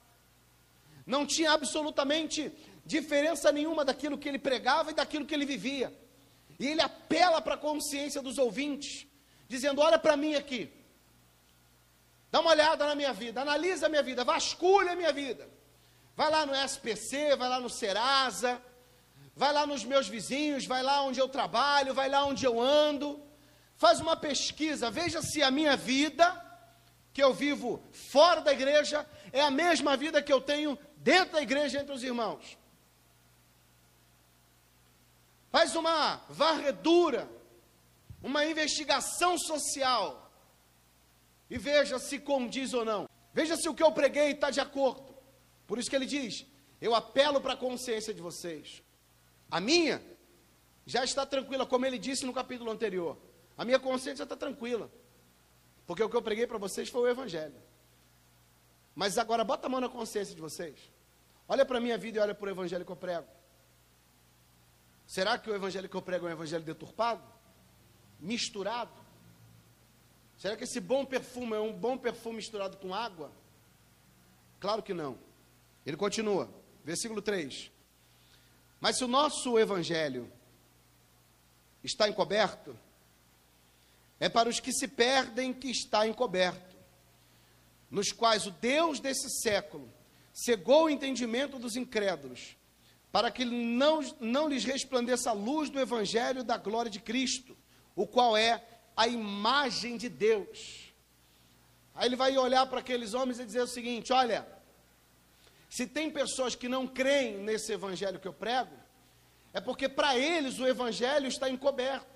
[1.06, 2.52] Não tinha absolutamente
[2.84, 5.92] diferença nenhuma daquilo que ele pregava e daquilo que ele vivia.
[6.58, 9.06] E ele apela para a consciência dos ouvintes,
[9.48, 10.70] dizendo: Olha para mim aqui,
[12.30, 15.48] dá uma olhada na minha vida, analisa a minha vida, vasculha a minha vida.
[16.16, 18.62] Vai lá no SPC, vai lá no Serasa,
[19.34, 23.20] vai lá nos meus vizinhos, vai lá onde eu trabalho, vai lá onde eu ando.
[23.76, 26.43] Faz uma pesquisa, veja se a minha vida,
[27.14, 31.42] que eu vivo fora da igreja, é a mesma vida que eu tenho dentro da
[31.42, 32.58] igreja entre os irmãos.
[35.48, 37.30] Faz uma varredura,
[38.20, 40.28] uma investigação social
[41.48, 43.08] e veja se condiz ou não.
[43.32, 45.14] Veja se o que eu preguei está de acordo.
[45.68, 46.44] Por isso que ele diz:
[46.80, 48.82] Eu apelo para a consciência de vocês.
[49.48, 50.02] A minha
[50.84, 53.16] já está tranquila, como ele disse no capítulo anterior.
[53.56, 54.90] A minha consciência está tranquila.
[55.86, 57.60] Porque o que eu preguei para vocês foi o Evangelho.
[58.94, 60.78] Mas agora bota a mão na consciência de vocês.
[61.48, 63.26] Olha para a minha vida e olha para o evangelho que eu prego.
[65.06, 67.22] Será que o evangelho que eu prego é um evangelho deturpado?
[68.18, 68.92] Misturado?
[70.38, 73.30] Será que esse bom perfume é um bom perfume misturado com água?
[74.58, 75.18] Claro que não.
[75.84, 76.48] Ele continua,
[76.82, 77.70] versículo 3.
[78.80, 80.30] Mas se o nosso evangelho
[81.82, 82.78] está encoberto,
[84.20, 86.76] é para os que se perdem que está encoberto,
[87.90, 89.92] nos quais o Deus desse século
[90.32, 92.56] cegou o entendimento dos incrédulos,
[93.12, 97.56] para que não, não lhes resplandeça a luz do Evangelho da glória de Cristo,
[97.94, 98.62] o qual é
[98.96, 100.92] a imagem de Deus.
[101.94, 104.46] Aí ele vai olhar para aqueles homens e dizer o seguinte: olha,
[105.70, 108.74] se tem pessoas que não creem nesse Evangelho que eu prego,
[109.52, 112.13] é porque para eles o Evangelho está encoberto,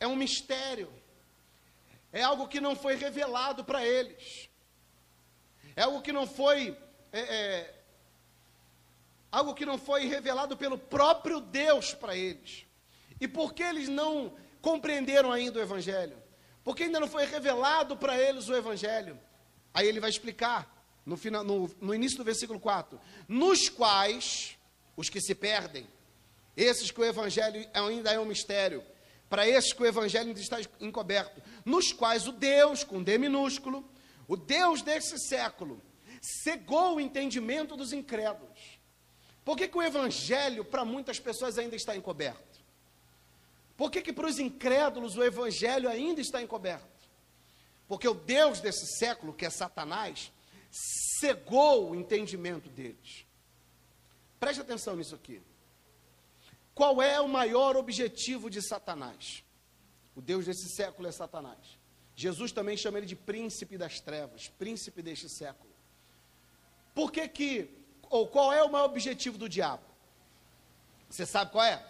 [0.00, 0.92] é um mistério,
[2.12, 4.48] é algo que não foi revelado para eles
[5.78, 6.76] é algo que não foi
[7.12, 7.74] é, é,
[9.30, 12.66] algo que não foi revelado pelo próprio Deus para eles.
[13.20, 16.20] E por que eles não compreenderam ainda o Evangelho?
[16.64, 19.16] Porque ainda não foi revelado para eles o Evangelho.
[19.72, 20.68] Aí ele vai explicar
[21.06, 24.58] no, final, no, no início do versículo 4: nos quais
[24.96, 25.86] os que se perdem,
[26.56, 28.82] esses que o Evangelho ainda é um mistério,
[29.28, 33.84] para esses que o Evangelho ainda está encoberto, nos quais o Deus, com D minúsculo,
[34.26, 35.82] o Deus desse século
[36.20, 38.78] cegou o entendimento dos incrédulos.
[39.44, 42.58] Por que, que o evangelho para muitas pessoas ainda está encoberto?
[43.76, 46.86] Por que, que para os incrédulos o evangelho ainda está encoberto?
[47.86, 50.30] Porque o Deus desse século, que é Satanás,
[51.18, 53.24] cegou o entendimento deles.
[54.38, 55.40] Preste atenção nisso aqui.
[56.78, 59.42] Qual é o maior objetivo de Satanás?
[60.14, 61.76] O Deus desse século é Satanás.
[62.14, 65.72] Jesus também chama ele de príncipe das trevas, príncipe deste século.
[66.94, 67.68] Por que que,
[68.08, 69.82] ou qual é o maior objetivo do diabo?
[71.10, 71.84] Você sabe qual é?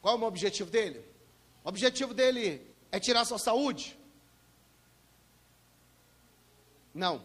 [0.00, 1.04] Qual é o objetivo dele?
[1.64, 3.98] O objetivo dele é tirar sua saúde?
[6.94, 7.16] Não.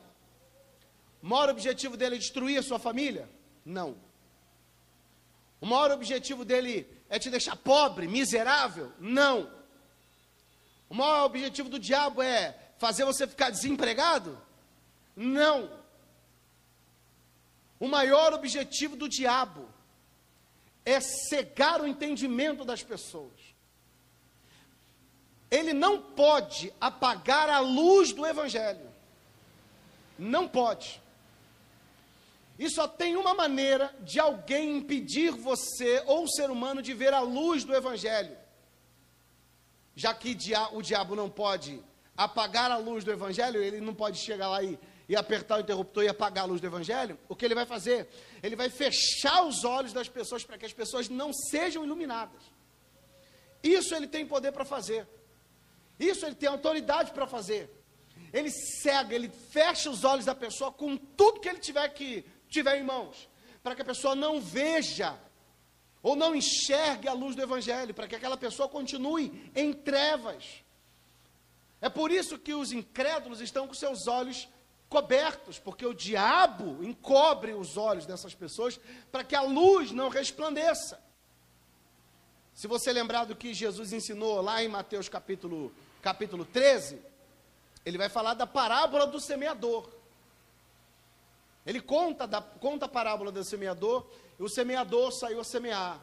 [1.21, 3.29] O maior objetivo dele é destruir a sua família?
[3.63, 3.95] Não.
[5.63, 8.91] O maior objetivo dele é te deixar pobre, miserável?
[8.99, 9.49] Não.
[10.89, 14.37] O maior objetivo do diabo é fazer você ficar desempregado?
[15.15, 15.71] Não.
[17.79, 19.69] O maior objetivo do diabo
[20.83, 23.39] é cegar o entendimento das pessoas.
[25.49, 28.91] Ele não pode apagar a luz do Evangelho.
[30.19, 31.01] Não pode.
[32.57, 37.13] E só tem uma maneira de alguém impedir você ou o ser humano de ver
[37.13, 38.37] a luz do Evangelho
[39.95, 40.37] já que
[40.71, 41.81] o diabo não pode
[42.17, 46.03] apagar a luz do evangelho, ele não pode chegar lá e, e apertar o interruptor
[46.03, 48.07] e apagar a luz do evangelho, o que ele vai fazer?
[48.41, 52.41] Ele vai fechar os olhos das pessoas para que as pessoas não sejam iluminadas.
[53.63, 55.07] Isso ele tem poder para fazer.
[55.99, 57.69] Isso ele tem autoridade para fazer.
[58.31, 62.79] Ele cega, ele fecha os olhos da pessoa com tudo que ele tiver que tiver
[62.79, 63.27] em mãos,
[63.61, 65.17] para que a pessoa não veja
[66.01, 70.63] ou não enxergue a luz do Evangelho, para que aquela pessoa continue em trevas.
[71.81, 74.47] É por isso que os incrédulos estão com seus olhos
[74.89, 78.79] cobertos, porque o diabo encobre os olhos dessas pessoas
[79.11, 81.01] para que a luz não resplandeça.
[82.53, 87.01] Se você lembrar do que Jesus ensinou lá em Mateus capítulo, capítulo 13,
[87.85, 89.89] ele vai falar da parábola do semeador.
[91.65, 94.05] Ele conta, da, conta a parábola do semeador,
[94.37, 95.99] e o semeador saiu a semear.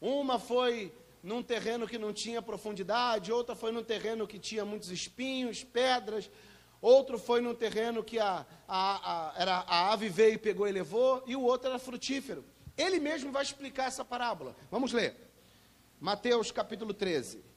[0.00, 4.90] Uma foi num terreno que não tinha profundidade, outra foi num terreno que tinha muitos
[4.90, 6.30] espinhos, pedras,
[6.82, 11.22] outro foi num terreno que a, a, a, era, a ave veio pegou e levou,
[11.26, 12.44] e o outro era frutífero.
[12.76, 14.54] Ele mesmo vai explicar essa parábola.
[14.70, 15.16] Vamos ler.
[16.00, 17.53] Mateus capítulo 13.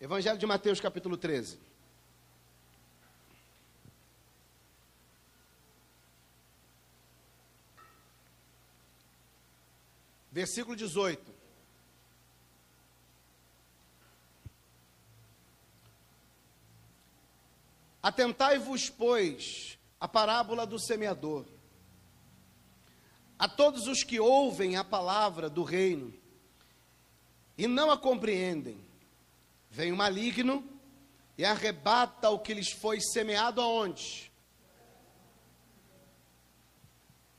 [0.00, 1.58] Evangelho de Mateus, capítulo 13.
[10.32, 11.34] Versículo 18.
[18.02, 21.44] Atentai-vos, pois, a parábola do semeador.
[23.38, 26.14] A todos os que ouvem a palavra do reino
[27.58, 28.89] e não a compreendem,
[29.70, 30.68] Vem o maligno
[31.38, 34.30] e arrebata o que lhes foi semeado aonde?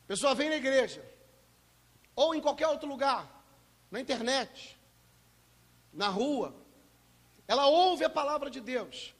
[0.05, 1.05] A pessoa vem na igreja,
[2.15, 3.45] ou em qualquer outro lugar,
[3.89, 4.79] na internet,
[5.93, 6.55] na rua,
[7.47, 9.13] ela ouve a palavra de Deus,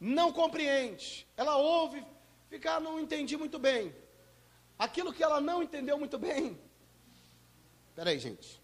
[0.00, 2.04] não compreende, ela ouve,
[2.48, 3.94] fica, ah, não entendi muito bem.
[4.78, 6.56] Aquilo que ela não entendeu muito bem.
[7.88, 8.57] Espera aí, gente.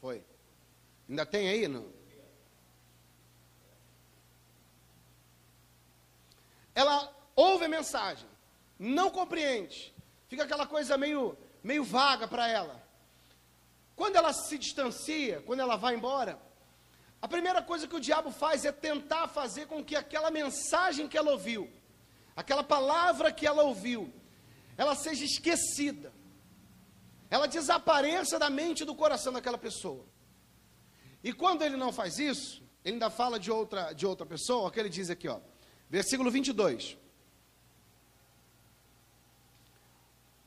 [0.00, 0.24] Foi.
[1.08, 1.68] Ainda tem aí?
[1.68, 1.86] Não?
[6.74, 8.26] Ela ouve a mensagem,
[8.78, 9.94] não compreende,
[10.28, 12.82] fica aquela coisa meio, meio vaga para ela.
[13.94, 16.40] Quando ela se distancia, quando ela vai embora,
[17.20, 21.18] a primeira coisa que o diabo faz é tentar fazer com que aquela mensagem que
[21.18, 21.70] ela ouviu,
[22.34, 24.10] aquela palavra que ela ouviu,
[24.78, 26.10] ela seja esquecida
[27.30, 30.04] ela desapareça da mente e do coração daquela pessoa.
[31.22, 34.80] E quando ele não faz isso, ele ainda fala de outra, de outra pessoa, que
[34.80, 35.38] ele diz aqui, ó,
[35.88, 36.98] versículo 22.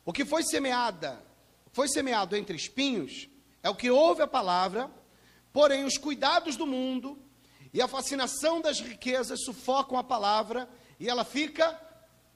[0.03, 1.23] O que foi semeada,
[1.71, 3.29] foi semeado entre espinhos,
[3.61, 4.91] é o que ouve a palavra,
[5.53, 7.17] porém os cuidados do mundo
[7.73, 10.69] e a fascinação das riquezas sufocam a palavra
[10.99, 11.79] e ela fica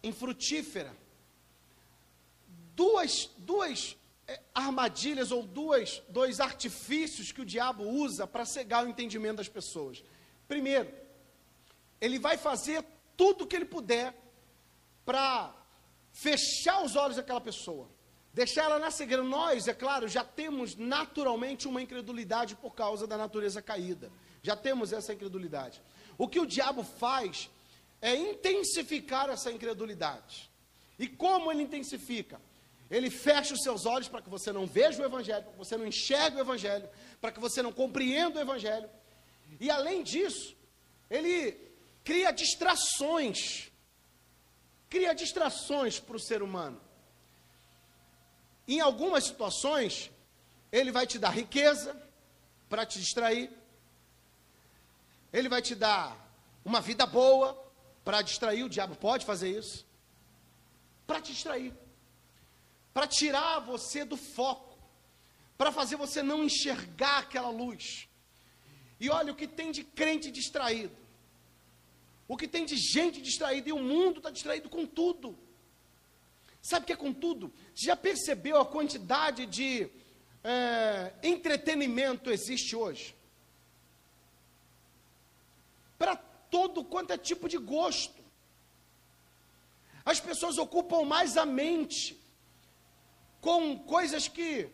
[0.02, 0.96] infrutífera.
[2.74, 3.97] Duas, duas
[4.54, 10.04] armadilhas ou duas, dois artifícios que o diabo usa para cegar o entendimento das pessoas.
[10.48, 10.92] Primeiro,
[12.02, 12.84] ele vai fazer
[13.16, 14.14] tudo o que ele puder
[15.06, 15.54] para
[16.12, 17.90] fechar os olhos daquela pessoa,
[18.34, 19.24] deixar ela na cegueira.
[19.24, 24.12] Nós, é claro, já temos naturalmente uma incredulidade por causa da natureza caída.
[24.44, 25.82] Já temos essa incredulidade.
[26.18, 27.50] O que o diabo faz
[28.02, 30.50] é intensificar essa incredulidade.
[31.00, 32.40] E como ele intensifica?
[32.90, 35.78] Ele fecha os seus olhos para que você não veja o Evangelho, para que você
[35.78, 38.90] não enxergue o Evangelho, para que você não compreenda o Evangelho.
[39.60, 40.56] E além disso,
[41.10, 41.52] ele
[42.04, 43.70] cria distrações.
[44.90, 46.80] Cria distrações para o ser humano.
[48.66, 50.10] Em algumas situações,
[50.72, 51.96] ele vai te dar riqueza
[52.70, 53.52] para te distrair.
[55.34, 56.16] Ele vai te dar
[56.64, 57.62] uma vida boa
[58.06, 58.64] para distrair.
[58.64, 59.86] O diabo pode fazer isso.
[61.06, 61.74] Para te distrair
[62.98, 64.76] para tirar você do foco,
[65.56, 68.10] para fazer você não enxergar aquela luz.
[69.00, 70.98] E olha o que tem de crente distraído,
[72.28, 75.38] o que tem de gente distraída, e o mundo está distraído com tudo.
[76.60, 77.54] Sabe o que é com tudo?
[77.76, 79.88] Já percebeu a quantidade de
[80.44, 83.16] é, entretenimento existe hoje?
[86.00, 88.24] Para todo quanto é tipo de gosto.
[90.04, 92.17] As pessoas ocupam mais a mente
[93.48, 94.70] com coisas que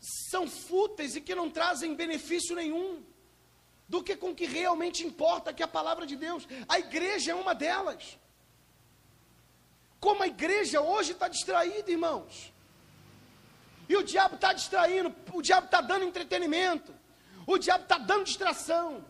[0.00, 3.04] são fúteis e que não trazem benefício nenhum,
[3.86, 6.48] do que com o que realmente importa, que é a palavra de Deus.
[6.66, 8.18] A igreja é uma delas.
[10.00, 12.50] Como a igreja hoje está distraída, irmãos.
[13.86, 16.94] E o diabo está distraindo, o diabo está dando entretenimento,
[17.46, 19.04] o diabo está dando distração.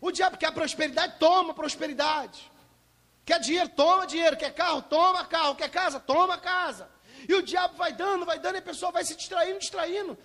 [0.00, 2.50] O diabo quer prosperidade, toma prosperidade.
[3.24, 4.36] Quer dinheiro, toma dinheiro.
[4.36, 5.54] Quer carro, toma carro.
[5.54, 6.90] Quer casa, toma casa.
[7.28, 10.18] E o diabo vai dando, vai dando, e a pessoa vai se distraindo, distraindo.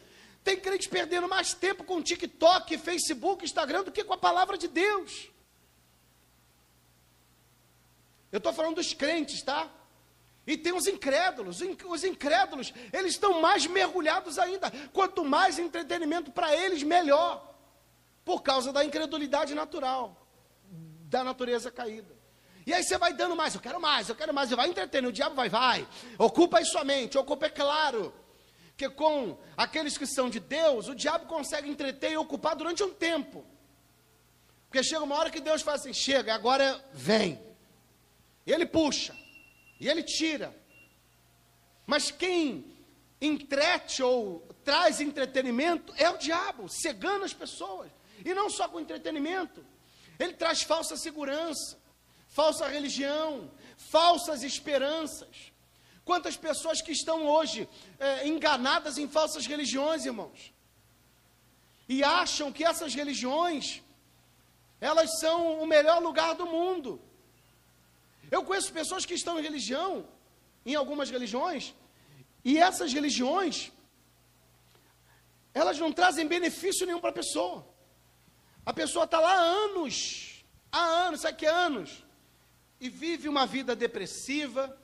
[0.43, 4.67] Tem crente perdendo mais tempo com TikTok, Facebook, Instagram do que com a palavra de
[4.67, 5.29] Deus.
[8.31, 9.69] Eu estou falando dos crentes, tá?
[10.45, 14.71] E tem os incrédulos, os incrédulos, eles estão mais mergulhados ainda.
[14.93, 17.53] Quanto mais entretenimento para eles, melhor.
[18.23, 20.25] Por causa da incredulidade natural,
[21.09, 22.16] da natureza caída.
[22.68, 25.11] E aí você vai dando mais, eu quero mais, eu quero mais, vai entretendo, o
[25.13, 25.88] diabo vai, vai.
[26.18, 28.13] Ocupa aí sua mente, ocupa, é claro.
[28.76, 32.93] Que com aqueles que são de Deus, o diabo consegue entreter e ocupar durante um
[32.93, 33.45] tempo.
[34.65, 37.41] Porque chega uma hora que Deus fala assim: chega, agora vem.
[38.45, 39.15] E ele puxa,
[39.80, 40.53] e ele tira.
[41.86, 42.65] Mas quem
[43.22, 47.89] entrete ou traz entretenimento é o diabo, cegando as pessoas.
[48.26, 49.65] E não só com entretenimento,
[50.20, 51.86] ele traz falsa segurança,
[52.28, 55.51] falsa religião, falsas esperanças.
[56.05, 57.67] Quantas pessoas que estão hoje
[57.99, 60.53] é, enganadas em falsas religiões, irmãos,
[61.89, 63.82] e acham que essas religiões
[64.80, 67.01] elas são o melhor lugar do mundo.
[68.30, 70.07] Eu conheço pessoas que estão em religião,
[70.65, 71.73] em algumas religiões,
[72.43, 73.71] e essas religiões,
[75.53, 77.65] elas não trazem benefício nenhum para a pessoa.
[78.65, 82.03] A pessoa está lá há anos, há anos, sabe que é anos?
[82.80, 84.78] E vive uma vida depressiva,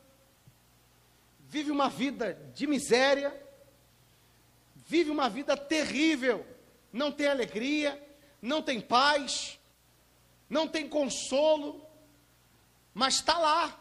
[1.40, 3.40] vive uma vida de miséria,
[4.76, 6.46] vive uma vida terrível,
[6.92, 8.02] não tem alegria,
[8.42, 9.60] não tem paz,
[10.50, 11.88] não tem consolo,
[12.94, 13.80] mas está lá.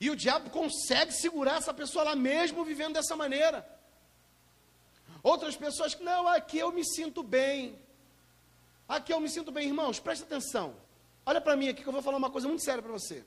[0.00, 3.68] E o diabo consegue segurar essa pessoa lá mesmo vivendo dessa maneira.
[5.22, 7.78] Outras pessoas que, não, aqui eu me sinto bem.
[8.88, 10.76] Aqui eu me sinto bem, irmãos, presta atenção.
[11.26, 13.24] Olha para mim aqui que eu vou falar uma coisa muito séria para você.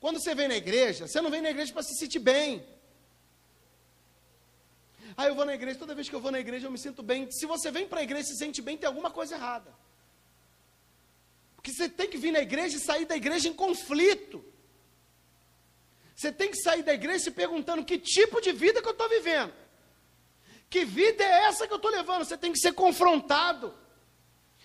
[0.00, 2.66] Quando você vem na igreja, você não vem na igreja para se sentir bem.
[5.16, 7.02] Ah, eu vou na igreja, toda vez que eu vou na igreja eu me sinto
[7.02, 7.30] bem.
[7.30, 9.72] Se você vem para a igreja e se sente bem, tem alguma coisa errada.
[11.54, 14.44] Porque você tem que vir na igreja e sair da igreja em conflito.
[16.16, 19.08] Você tem que sair da igreja se perguntando que tipo de vida que eu estou
[19.08, 19.52] vivendo.
[20.68, 22.24] Que vida é essa que eu estou levando?
[22.24, 23.74] Você tem que ser confrontado.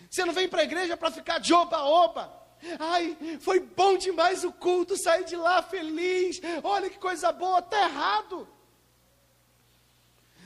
[0.09, 2.36] Você não vem para a igreja para ficar de oba-oba.
[2.79, 6.39] Ai, foi bom demais o culto, sair de lá feliz.
[6.63, 8.47] Olha que coisa boa, está errado.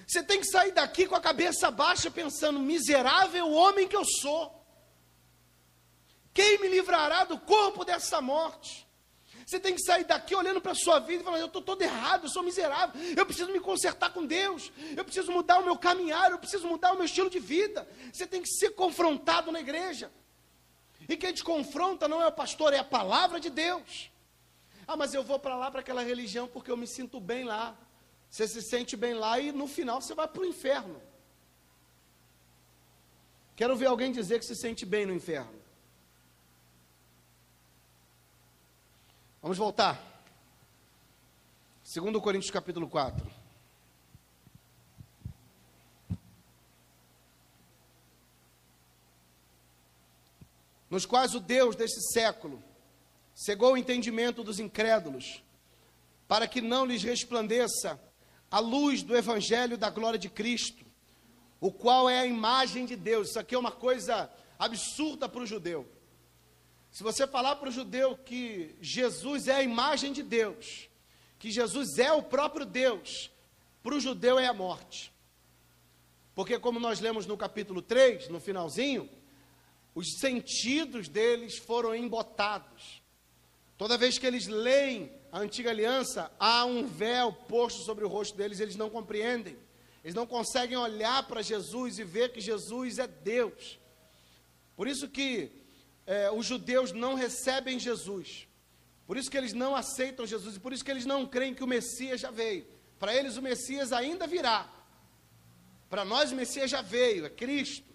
[0.07, 4.61] Você tem que sair daqui com a cabeça baixa, pensando: miserável homem que eu sou.
[6.33, 8.87] Quem me livrará do corpo dessa morte?
[9.45, 11.81] Você tem que sair daqui olhando para a sua vida e falando: eu estou todo
[11.81, 15.77] errado, eu sou miserável, eu preciso me consertar com Deus, eu preciso mudar o meu
[15.77, 17.87] caminhar, eu preciso mudar o meu estilo de vida.
[18.11, 20.11] Você tem que ser confrontado na igreja.
[21.11, 24.09] E quem te confronta não é o pastor, é a palavra de Deus.
[24.87, 27.77] Ah, mas eu vou para lá, para aquela religião, porque eu me sinto bem lá.
[28.29, 31.01] Você se sente bem lá e no final você vai para o inferno.
[33.57, 35.61] Quero ver alguém dizer que se sente bem no inferno.
[39.41, 40.01] Vamos voltar.
[41.93, 43.40] 2 Coríntios capítulo 4.
[50.91, 52.61] Nos quais o Deus deste século
[53.33, 55.41] cegou o entendimento dos incrédulos,
[56.27, 57.97] para que não lhes resplandeça
[58.51, 60.85] a luz do evangelho da glória de Cristo,
[61.61, 63.29] o qual é a imagem de Deus.
[63.29, 64.29] Isso aqui é uma coisa
[64.59, 65.89] absurda para o judeu.
[66.91, 70.89] Se você falar para o judeu que Jesus é a imagem de Deus,
[71.39, 73.31] que Jesus é o próprio Deus,
[73.81, 75.13] para o judeu é a morte.
[76.35, 79.09] Porque, como nós lemos no capítulo 3, no finalzinho,
[79.93, 83.01] os sentidos deles foram embotados.
[83.77, 88.37] Toda vez que eles leem a antiga aliança, há um véu posto sobre o rosto
[88.37, 89.57] deles, eles não compreendem.
[90.03, 93.79] Eles não conseguem olhar para Jesus e ver que Jesus é Deus.
[94.75, 95.51] Por isso que
[96.07, 98.47] é, os judeus não recebem Jesus.
[99.05, 101.63] Por isso que eles não aceitam Jesus e por isso que eles não creem que
[101.63, 102.65] o Messias já veio.
[102.97, 104.71] Para eles o Messias ainda virá.
[105.89, 107.90] Para nós o Messias já veio, é Cristo.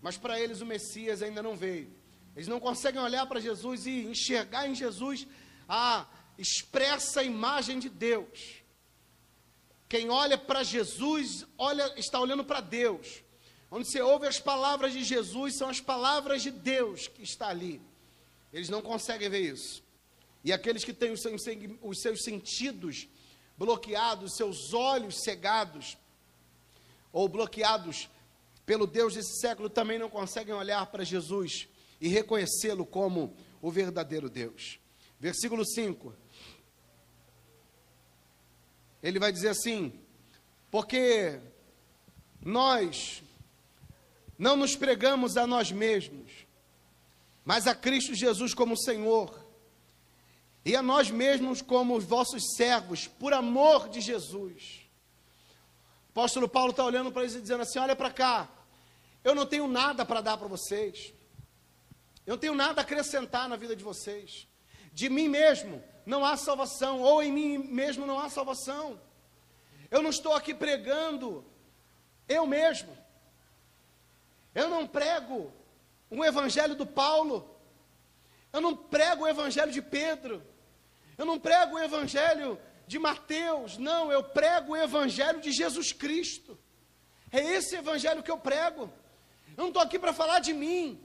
[0.00, 1.92] Mas para eles o Messias ainda não veio.
[2.34, 5.26] Eles não conseguem olhar para Jesus e enxergar em Jesus
[5.68, 6.06] a
[6.38, 8.62] expressa imagem de Deus.
[9.88, 13.22] Quem olha para Jesus, olha, está olhando para Deus.
[13.70, 17.80] Onde você ouve as palavras de Jesus, são as palavras de Deus que está ali.
[18.52, 19.82] Eles não conseguem ver isso.
[20.42, 21.42] E aqueles que têm os seus,
[21.82, 23.08] os seus sentidos
[23.56, 25.98] bloqueados, seus olhos cegados,
[27.12, 28.08] ou bloqueados
[28.70, 31.66] pelo Deus desse século, também não conseguem olhar para Jesus
[32.00, 34.78] e reconhecê-lo como o verdadeiro Deus.
[35.18, 36.14] Versículo 5.
[39.02, 39.98] Ele vai dizer assim:
[40.70, 41.40] Porque
[42.40, 43.24] nós
[44.38, 46.30] não nos pregamos a nós mesmos,
[47.44, 49.44] mas a Cristo Jesus como Senhor,
[50.64, 54.82] e a nós mesmos como os vossos servos, por amor de Jesus.
[56.06, 58.48] O apóstolo Paulo está olhando para eles e dizendo assim: olha para cá,
[59.22, 61.12] eu não tenho nada para dar para vocês,
[62.26, 64.46] eu não tenho nada a acrescentar na vida de vocês,
[64.92, 69.00] de mim mesmo não há salvação, ou em mim mesmo não há salvação.
[69.90, 71.44] Eu não estou aqui pregando
[72.28, 72.96] eu mesmo.
[74.54, 75.52] Eu não prego
[76.10, 77.58] um evangelho do Paulo.
[78.52, 80.42] Eu não prego o evangelho de Pedro.
[81.18, 83.78] Eu não prego o evangelho de Mateus.
[83.78, 86.58] Não, eu prego o evangelho de Jesus Cristo.
[87.32, 88.92] É esse evangelho que eu prego.
[89.60, 90.98] Eu não estou aqui para falar de mim.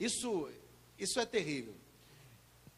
[0.00, 0.50] Isso,
[0.98, 1.74] isso é terrível.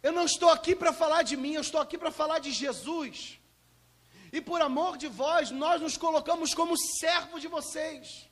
[0.03, 3.39] Eu não estou aqui para falar de mim, eu estou aqui para falar de Jesus.
[4.33, 8.29] E por amor de vós, nós nos colocamos como servos de vocês.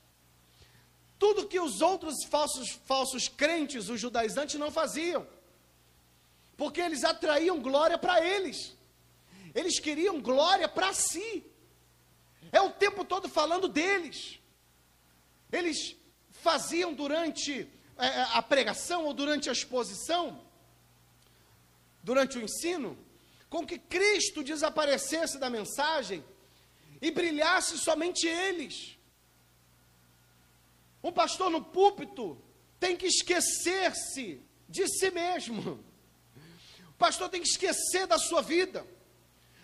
[1.20, 5.24] Tudo que os outros falsos, falsos crentes, os judaizantes, não faziam.
[6.56, 8.76] Porque eles atraíam glória para eles.
[9.54, 11.46] Eles queriam glória para si.
[12.50, 14.37] É o tempo todo falando deles.
[15.50, 15.96] Eles
[16.30, 20.40] faziam durante é, a pregação ou durante a exposição,
[22.02, 22.98] durante o ensino,
[23.48, 26.24] com que Cristo desaparecesse da mensagem
[27.00, 28.96] e brilhasse somente eles.
[31.02, 32.40] Um pastor no púlpito
[32.78, 35.82] tem que esquecer-se de si mesmo.
[36.88, 38.86] O pastor tem que esquecer da sua vida.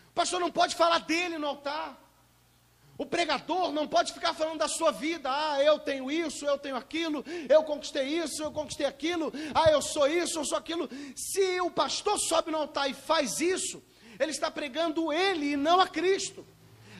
[0.09, 2.01] O pastor não pode falar dele no altar.
[2.97, 5.29] O pregador não pode ficar falando da sua vida.
[5.29, 9.33] Ah, eu tenho isso, eu tenho aquilo, eu conquistei isso, eu conquistei aquilo.
[9.53, 10.89] Ah, eu sou isso, eu sou aquilo.
[11.17, 13.83] Se o pastor sobe no altar e faz isso,
[14.19, 16.47] ele está pregando ele e não a Cristo.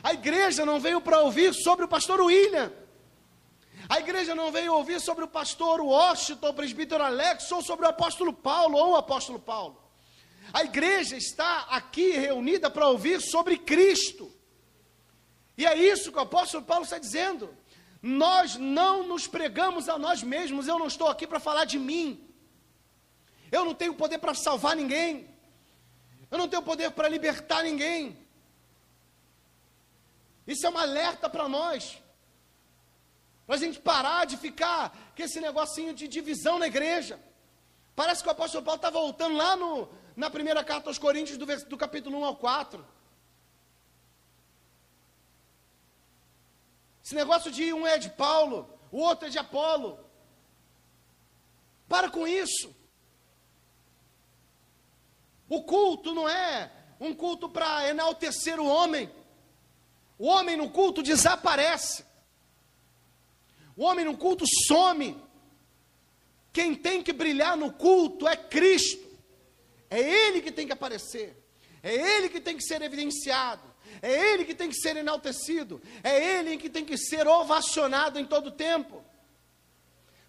[0.03, 2.71] A igreja não veio para ouvir sobre o pastor William.
[3.87, 7.89] A igreja não veio ouvir sobre o pastor Washington, o presbítero Alex, ou sobre o
[7.89, 9.81] apóstolo Paulo, ou o apóstolo Paulo.
[10.51, 14.34] A igreja está aqui reunida para ouvir sobre Cristo.
[15.57, 17.55] E é isso que o apóstolo Paulo está dizendo.
[18.01, 20.67] Nós não nos pregamos a nós mesmos.
[20.67, 22.21] Eu não estou aqui para falar de mim.
[23.51, 25.29] Eu não tenho poder para salvar ninguém.
[26.29, 28.17] Eu não tenho poder para libertar ninguém.
[30.45, 31.97] Isso é um alerta para nós.
[33.45, 37.19] Para a gente parar de ficar com esse negocinho de divisão na igreja.
[37.95, 41.45] Parece que o apóstolo Paulo está voltando lá no, na primeira carta aos Coríntios, do,
[41.45, 42.85] do capítulo 1 ao 4.
[47.05, 49.99] Esse negócio de um é de Paulo, o outro é de Apolo.
[51.87, 52.75] Para com isso.
[55.47, 59.11] O culto não é um culto para enaltecer o homem.
[60.17, 62.03] O homem no culto desaparece.
[63.77, 65.15] O homem no culto some.
[66.51, 69.05] Quem tem que brilhar no culto é Cristo.
[69.91, 71.37] É Ele que tem que aparecer.
[71.83, 73.74] É Ele que tem que ser evidenciado.
[74.01, 78.25] É Ele que tem que ser enaltecido, é Ele que tem que ser ovacionado em
[78.25, 79.03] todo tempo.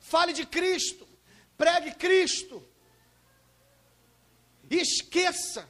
[0.01, 1.07] Fale de Cristo,
[1.57, 2.63] pregue Cristo,
[4.71, 5.69] e esqueça,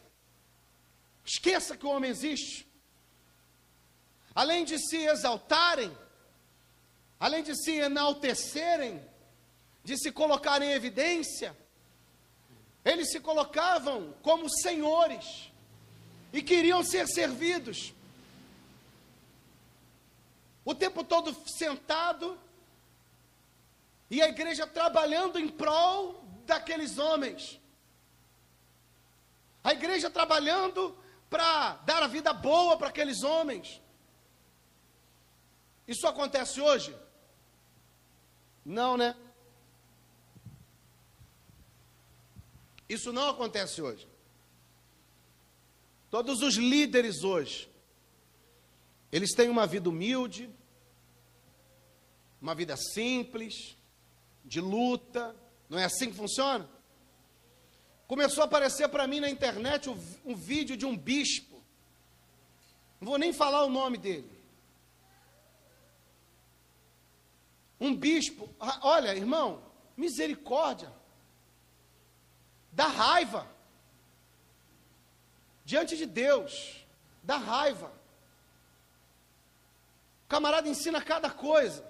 [1.25, 2.67] esqueça que o homem existe.
[4.35, 5.97] Além de se exaltarem,
[7.19, 9.03] além de se enaltecerem,
[9.83, 11.57] de se colocarem em evidência,
[12.85, 15.51] eles se colocavam como senhores
[16.37, 17.95] e queriam ser servidos.
[20.63, 22.39] O tempo todo sentado
[24.11, 27.59] e a igreja trabalhando em prol daqueles homens.
[29.65, 30.95] A igreja trabalhando
[31.31, 33.81] para dar a vida boa para aqueles homens.
[35.89, 36.95] Isso acontece hoje?
[38.63, 39.17] Não, né?
[42.87, 44.16] Isso não acontece hoje.
[46.11, 47.69] Todos os líderes hoje,
[49.11, 50.49] eles têm uma vida humilde,
[52.41, 53.77] uma vida simples,
[54.45, 55.35] de luta,
[55.69, 56.69] não é assim que funciona?
[58.07, 61.61] Começou a aparecer para mim na internet um, vídeo de um bispo,
[63.01, 64.31] não vou nem falar o nome dele.
[67.81, 69.61] Um bispo, ah, olha, irmão,
[69.97, 70.91] misericórdia,
[72.73, 73.56] dá raiva
[75.67, 76.87] diante de Deus,
[77.25, 77.93] dá raiva.
[80.25, 81.85] O camarada ensina cada coisa.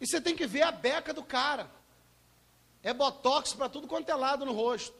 [0.00, 1.68] E você tem que ver a beca do cara.
[2.84, 4.96] É botox para tudo quanto é lado no rosto.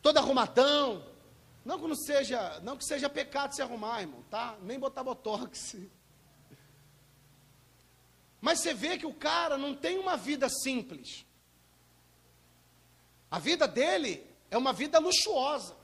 [0.00, 1.04] Todo arrumadão,
[1.62, 4.56] Não que não seja, não que seja pecado se arrumar, irmão, tá?
[4.62, 5.76] Nem botar botox.
[8.40, 11.24] Mas você vê que o cara não tem uma vida simples.
[13.30, 15.76] A vida dele é uma vida luxuosa.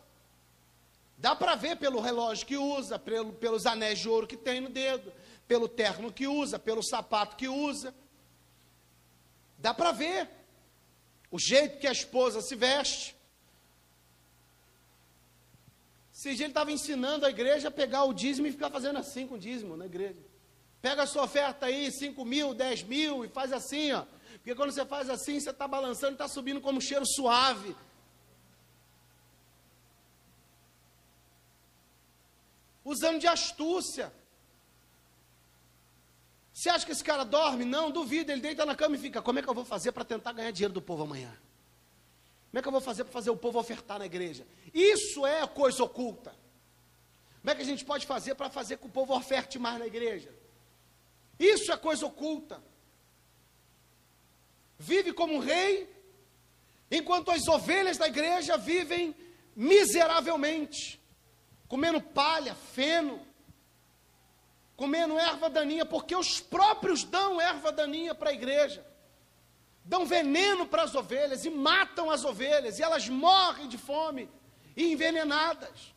[1.18, 4.68] Dá para ver pelo relógio que usa, pelo, pelos anéis de ouro que tem no
[4.68, 5.12] dedo,
[5.46, 7.94] pelo terno que usa, pelo sapato que usa.
[9.58, 10.28] Dá para ver
[11.30, 13.16] o jeito que a esposa se veste.
[16.12, 19.36] Dia ele estava ensinando a igreja a pegar o dízimo e ficar fazendo assim com
[19.36, 20.18] o dízimo na igreja.
[20.86, 24.04] Pega a sua oferta aí, 5 mil, 10 mil, e faz assim, ó.
[24.34, 27.74] Porque quando você faz assim, você está balançando, está subindo como um cheiro suave.
[32.84, 34.12] usando de astúcia.
[36.52, 37.64] Você acha que esse cara dorme?
[37.64, 38.30] Não, duvido.
[38.30, 40.52] Ele deita na cama e fica: como é que eu vou fazer para tentar ganhar
[40.52, 41.36] dinheiro do povo amanhã?
[42.50, 44.46] Como é que eu vou fazer para fazer o povo ofertar na igreja?
[44.72, 46.32] Isso é coisa oculta.
[47.40, 49.86] Como é que a gente pode fazer para fazer que o povo oferte mais na
[49.88, 50.45] igreja?
[51.38, 52.62] Isso é coisa oculta.
[54.78, 55.88] Vive como rei,
[56.90, 59.14] enquanto as ovelhas da igreja vivem
[59.54, 61.00] miseravelmente
[61.68, 63.20] comendo palha, feno,
[64.76, 68.86] comendo erva daninha, porque os próprios dão erva daninha para a igreja,
[69.84, 74.28] dão veneno para as ovelhas e matam as ovelhas, e elas morrem de fome
[74.76, 75.94] e envenenadas.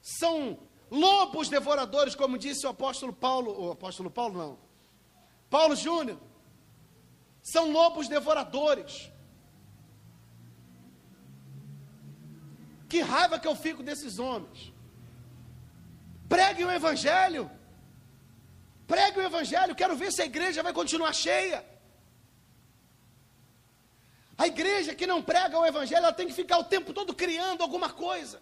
[0.00, 0.58] São
[0.90, 4.58] lobos devoradores, como disse o apóstolo Paulo, o apóstolo Paulo não,
[5.48, 6.18] Paulo Júnior,
[7.42, 9.10] são lobos devoradores.
[12.88, 14.72] Que raiva que eu fico desses homens.
[16.28, 17.50] Pregue o Evangelho.
[18.86, 19.74] Pregue o Evangelho.
[19.74, 21.64] Quero ver se a igreja vai continuar cheia.
[24.36, 27.62] A igreja que não prega o Evangelho, ela tem que ficar o tempo todo criando
[27.62, 28.40] alguma coisa,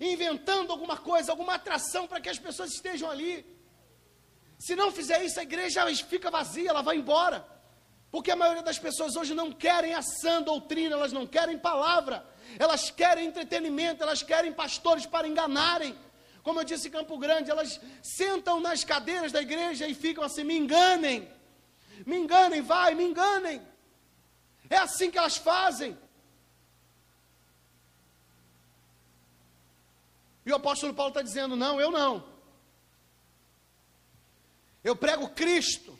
[0.00, 3.44] inventando alguma coisa, alguma atração para que as pessoas estejam ali.
[4.58, 7.46] Se não fizer isso, a igreja fica vazia, ela vai embora.
[8.10, 12.24] Porque a maioria das pessoas hoje não querem a sã doutrina, elas não querem palavra,
[12.58, 15.96] elas querem entretenimento, elas querem pastores para enganarem.
[16.42, 20.42] Como eu disse em Campo Grande, elas sentam nas cadeiras da igreja e ficam assim:
[20.42, 21.28] me enganem,
[22.04, 23.62] me enganem, vai, me enganem.
[24.68, 25.96] É assim que elas fazem.
[30.44, 32.24] E o apóstolo Paulo está dizendo: não, eu não.
[34.82, 35.98] Eu prego Cristo,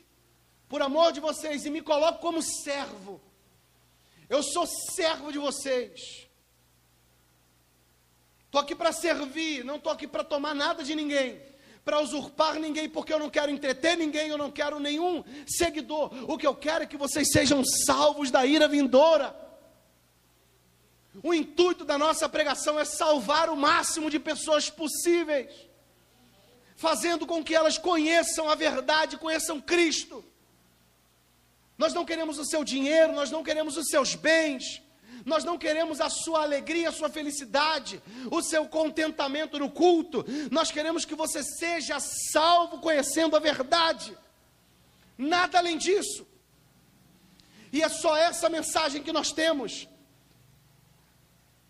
[0.68, 3.20] por amor de vocês, e me coloco como servo.
[4.28, 6.28] Eu sou servo de vocês.
[8.46, 11.40] Estou aqui para servir, não estou aqui para tomar nada de ninguém,
[11.84, 16.10] para usurpar ninguém, porque eu não quero entreter ninguém, eu não quero nenhum seguidor.
[16.28, 19.49] O que eu quero é que vocês sejam salvos da ira vindoura.
[21.22, 25.52] O intuito da nossa pregação é salvar o máximo de pessoas possíveis,
[26.76, 30.24] fazendo com que elas conheçam a verdade, conheçam Cristo.
[31.76, 34.82] Nós não queremos o seu dinheiro, nós não queremos os seus bens,
[35.24, 40.24] nós não queremos a sua alegria, a sua felicidade, o seu contentamento no culto.
[40.50, 44.16] Nós queremos que você seja salvo conhecendo a verdade.
[45.18, 46.26] Nada além disso.
[47.72, 49.86] E é só essa mensagem que nós temos.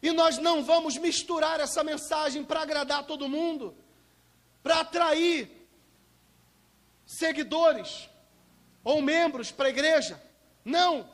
[0.03, 3.75] E nós não vamos misturar essa mensagem para agradar todo mundo,
[4.63, 5.69] para atrair
[7.05, 8.09] seguidores
[8.83, 10.21] ou membros para a igreja.
[10.65, 11.09] Não.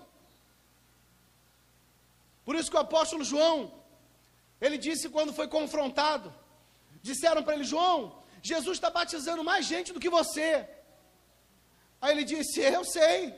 [2.44, 3.72] Por isso que o apóstolo João,
[4.60, 6.32] ele disse quando foi confrontado,
[7.02, 10.68] disseram para ele: João, Jesus está batizando mais gente do que você.
[12.00, 13.34] Aí ele disse: Eu sei,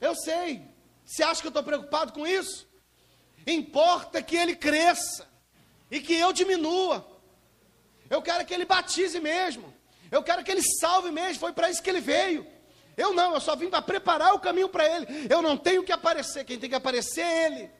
[0.00, 0.62] eu sei.
[1.04, 2.67] Você acha que eu estou preocupado com isso?
[3.50, 5.26] Importa que ele cresça
[5.90, 7.06] e que eu diminua.
[8.10, 9.72] Eu quero que ele batize mesmo.
[10.10, 11.40] Eu quero que ele salve mesmo.
[11.40, 12.46] Foi para isso que ele veio.
[12.94, 15.06] Eu não, eu só vim para preparar o caminho para ele.
[15.30, 17.70] Eu não tenho que aparecer, quem tem que aparecer é ele.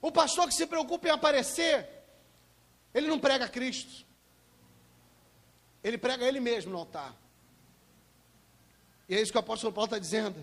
[0.00, 1.86] O pastor que se preocupa em aparecer,
[2.94, 4.06] ele não prega Cristo.
[5.84, 7.14] Ele prega ele mesmo no altar.
[9.08, 10.42] E é isso que o apóstolo Paulo está dizendo.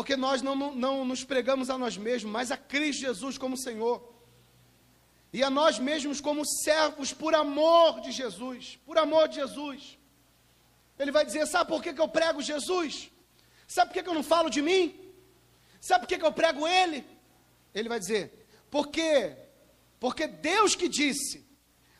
[0.00, 3.54] Porque nós não, não, não nos pregamos a nós mesmos, mas a Cristo Jesus como
[3.54, 4.10] Senhor.
[5.30, 8.78] E a nós mesmos como servos por amor de Jesus.
[8.86, 9.98] Por amor de Jesus.
[10.98, 13.10] Ele vai dizer: Sabe por que, que eu prego Jesus?
[13.68, 14.98] Sabe por que, que eu não falo de mim?
[15.82, 17.06] Sabe por que, que eu prego Ele?
[17.74, 19.36] Ele vai dizer: Porque,
[19.98, 21.46] porque Deus que disse,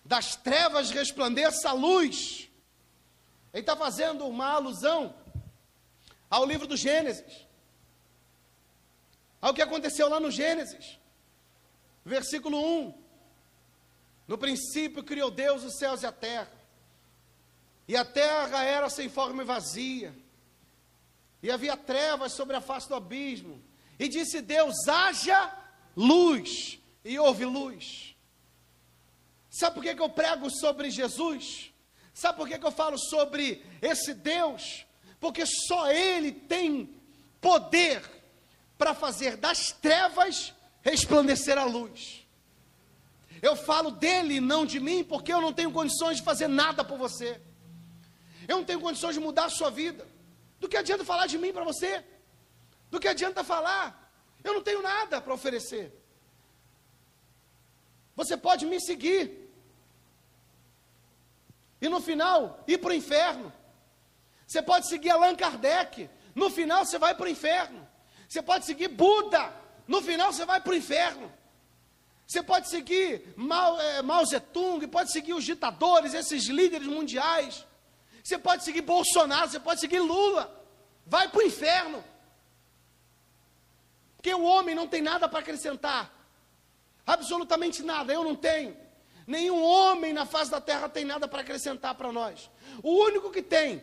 [0.03, 2.49] das trevas resplandeça a luz.
[3.53, 5.15] Ele está fazendo uma alusão
[6.31, 7.50] ao livro do Gênesis,
[9.41, 10.99] ao que aconteceu lá no Gênesis.
[12.05, 12.95] versículo 1.
[14.29, 16.53] No princípio criou Deus os céus e a terra.
[17.89, 20.15] E a terra era sem forma e vazia.
[21.43, 23.61] E havia trevas sobre a face do abismo.
[23.99, 25.53] E disse Deus: haja
[25.97, 26.79] luz.
[27.05, 28.15] E houve luz.
[29.49, 31.73] Sabe por que, que eu prego sobre Jesus?
[32.15, 34.87] Sabe por que, que eu falo sobre esse Deus?
[35.19, 36.95] Porque só Ele tem
[37.41, 38.20] poder
[38.81, 42.27] para fazer das trevas resplandecer a luz.
[43.43, 46.97] Eu falo dele, não de mim, porque eu não tenho condições de fazer nada por
[46.97, 47.39] você.
[48.49, 50.09] Eu não tenho condições de mudar a sua vida.
[50.59, 52.03] Do que adianta falar de mim para você?
[52.91, 53.85] Do que adianta falar?
[54.43, 55.93] Eu não tenho nada para oferecer.
[58.17, 59.53] Você pode me seguir.
[61.83, 63.53] E no final, ir para o inferno.
[64.47, 66.09] Você pode seguir Allan Kardec.
[66.35, 67.80] No final, você vai para o inferno.
[68.31, 69.53] Você pode seguir Buda.
[69.89, 71.31] No final, você vai para o inferno.
[72.25, 77.67] Você pode seguir Mao, é, Mao Zedong, pode seguir os ditadores, esses líderes mundiais.
[78.23, 80.65] Você pode seguir Bolsonaro, você pode seguir Lula.
[81.05, 82.05] Vai para o inferno.
[84.17, 86.15] Porque o homem não tem nada para acrescentar.
[87.05, 88.77] Absolutamente nada, eu não tenho.
[89.27, 92.49] Nenhum homem na face da terra tem nada para acrescentar para nós.
[92.81, 93.83] O único que tem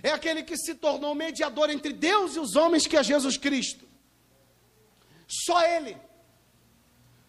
[0.00, 3.86] é aquele que se tornou mediador entre Deus e os homens, que é Jesus Cristo.
[5.26, 5.96] Só Ele.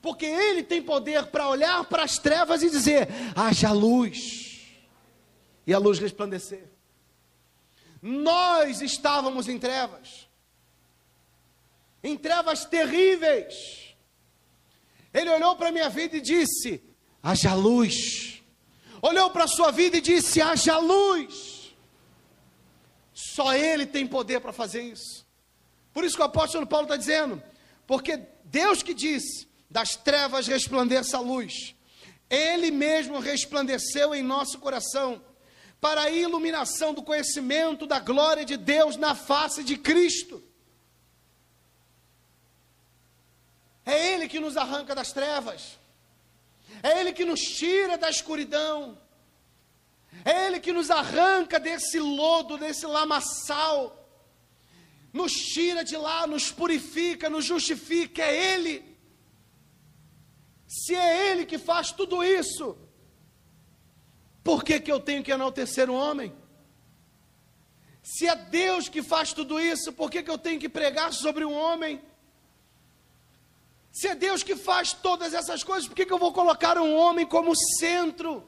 [0.02, 4.62] Porque Ele tem poder para olhar para as trevas e dizer: haja luz.
[5.66, 6.70] E a luz resplandecer.
[8.02, 10.28] Nós estávamos em trevas.
[12.04, 13.96] Em trevas terríveis.
[15.14, 16.84] Ele olhou para a minha vida e disse:
[17.22, 18.44] haja luz.
[19.02, 21.53] Olhou para a sua vida e disse: haja luz.
[23.32, 25.26] Só Ele tem poder para fazer isso.
[25.94, 27.42] Por isso que o apóstolo Paulo está dizendo:
[27.86, 31.76] porque Deus que disse: das trevas resplandeça a luz.
[32.30, 35.22] Ele mesmo resplandeceu em nosso coração
[35.80, 40.42] para a iluminação do conhecimento da glória de Deus na face de Cristo.
[43.86, 45.78] É Ele que nos arranca das trevas,
[46.82, 48.98] é Ele que nos tira da escuridão,
[50.26, 54.04] é Ele que nos arranca desse lodo, desse lamaçal
[55.14, 58.98] nos tira de lá, nos purifica, nos justifica, é Ele.
[60.68, 62.76] Se é Ele que faz tudo isso,
[64.44, 66.36] por que, que eu tenho que enaltecer o homem?
[68.02, 71.46] Se é Deus que faz tudo isso, por que, que eu tenho que pregar sobre
[71.46, 72.02] um homem?
[73.92, 76.96] Se é Deus que faz todas essas coisas, por que, que eu vou colocar um
[76.96, 78.44] homem como centro?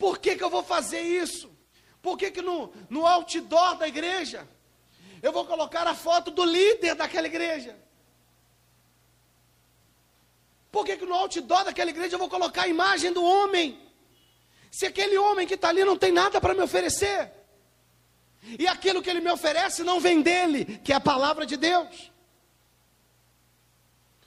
[0.00, 1.54] Por que, que eu vou fazer isso?
[2.00, 4.48] Por que, que no, no outdoor da igreja
[5.22, 7.78] eu vou colocar a foto do líder daquela igreja?
[10.72, 13.78] Por que, que no outdoor daquela igreja eu vou colocar a imagem do homem?
[14.70, 17.30] Se aquele homem que está ali não tem nada para me oferecer.
[18.58, 22.10] E aquilo que ele me oferece não vem dele, que é a palavra de Deus.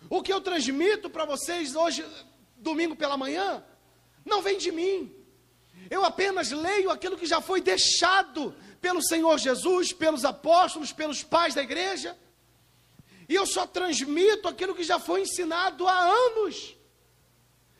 [0.07, 2.05] O que eu transmito para vocês hoje,
[2.57, 3.65] domingo pela manhã,
[4.23, 5.22] não vem de mim.
[5.89, 11.53] Eu apenas leio aquilo que já foi deixado pelo Senhor Jesus, pelos apóstolos, pelos pais
[11.53, 12.17] da igreja.
[13.27, 16.75] E eu só transmito aquilo que já foi ensinado há anos.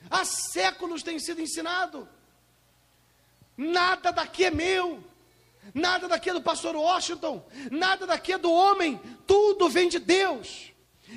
[0.10, 2.08] Há séculos tem sido ensinado.
[3.58, 5.04] Nada daqui é meu.
[5.74, 7.46] Nada daqui é do pastor Washington.
[7.72, 9.00] Nada daqui é do homem.
[9.26, 10.72] Tudo vem de Deus.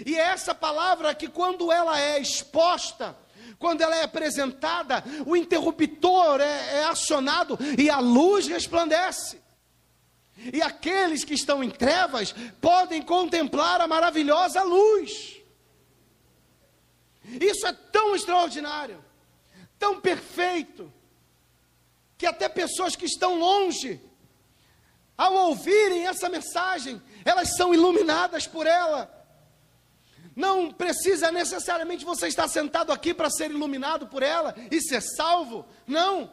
[0.05, 3.17] E é essa palavra que, quando ela é exposta,
[3.59, 9.41] quando ela é apresentada, o interruptor é, é acionado e a luz resplandece.
[10.53, 15.37] E aqueles que estão em trevas podem contemplar a maravilhosa luz.
[17.25, 19.03] Isso é tão extraordinário,
[19.79, 20.93] tão perfeito,
[22.17, 24.01] que até pessoas que estão longe,
[25.17, 29.16] ao ouvirem essa mensagem, elas são iluminadas por ela.
[30.37, 35.67] Não precisa necessariamente você estar sentado aqui para ser iluminado por ela e ser salvo.
[35.87, 36.31] Não.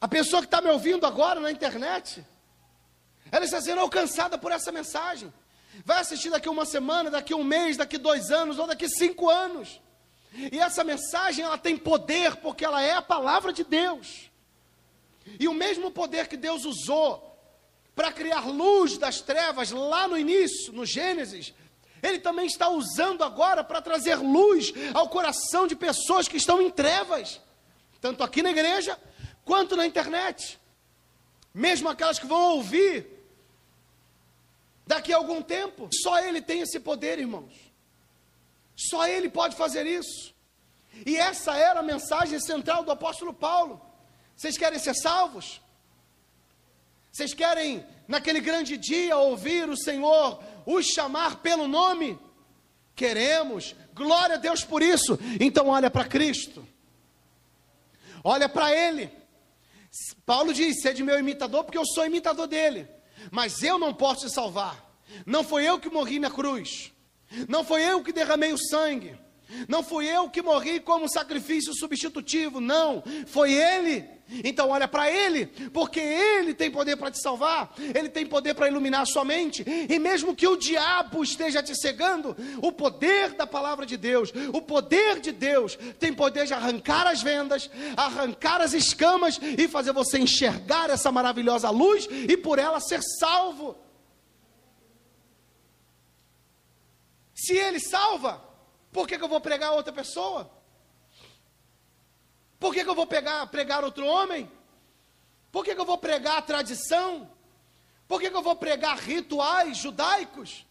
[0.00, 2.26] A pessoa que está me ouvindo agora na internet,
[3.30, 5.32] ela está sendo alcançada por essa mensagem.
[5.84, 9.80] Vai assistir daqui uma semana, daqui um mês, daqui dois anos ou daqui cinco anos.
[10.34, 14.28] E essa mensagem ela tem poder porque ela é a palavra de Deus.
[15.38, 17.27] E o mesmo poder que Deus usou
[17.98, 21.52] para criar luz das trevas lá no início, no Gênesis,
[22.00, 26.70] ele também está usando agora para trazer luz ao coração de pessoas que estão em
[26.70, 27.40] trevas,
[28.00, 28.96] tanto aqui na igreja
[29.44, 30.60] quanto na internet.
[31.52, 33.04] Mesmo aquelas que vão ouvir
[34.86, 35.88] daqui a algum tempo.
[35.92, 37.52] Só Ele tem esse poder, irmãos.
[38.76, 40.32] Só Ele pode fazer isso.
[41.04, 43.84] E essa era a mensagem central do apóstolo Paulo.
[44.36, 45.60] Vocês querem ser salvos?
[47.10, 52.18] Vocês querem, naquele grande dia, ouvir o Senhor os chamar pelo nome?
[52.94, 55.18] Queremos, glória a Deus por isso.
[55.40, 56.66] Então, olha para Cristo,
[58.22, 59.10] olha para Ele.
[60.26, 62.88] Paulo diz: Sede meu imitador, porque eu sou imitador dele.
[63.30, 64.84] Mas eu não posso te salvar.
[65.24, 66.92] Não foi eu que morri na cruz.
[67.48, 69.18] Não foi eu que derramei o sangue.
[69.66, 74.18] Não fui eu que morri como sacrifício substitutivo, não, foi Ele.
[74.44, 78.68] Então olha para Ele, porque Ele tem poder para te salvar, Ele tem poder para
[78.68, 83.46] iluminar a sua mente, e mesmo que o diabo esteja te cegando, o poder da
[83.46, 88.74] palavra de Deus, o poder de Deus, tem poder de arrancar as vendas, arrancar as
[88.74, 93.76] escamas e fazer você enxergar essa maravilhosa luz e por ela ser salvo.
[97.34, 98.42] Se Ele salva,
[98.92, 100.50] por que, que eu vou pregar outra pessoa?
[102.58, 104.50] Por que, que eu vou pegar, pregar outro homem?
[105.52, 107.30] Por que, que eu vou pregar a tradição?
[108.06, 110.66] Por que, que eu vou pregar rituais judaicos?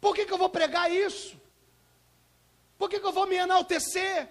[0.00, 1.36] Por que, que eu vou pregar isso?
[2.78, 4.28] Por que, que eu vou me enaltecer?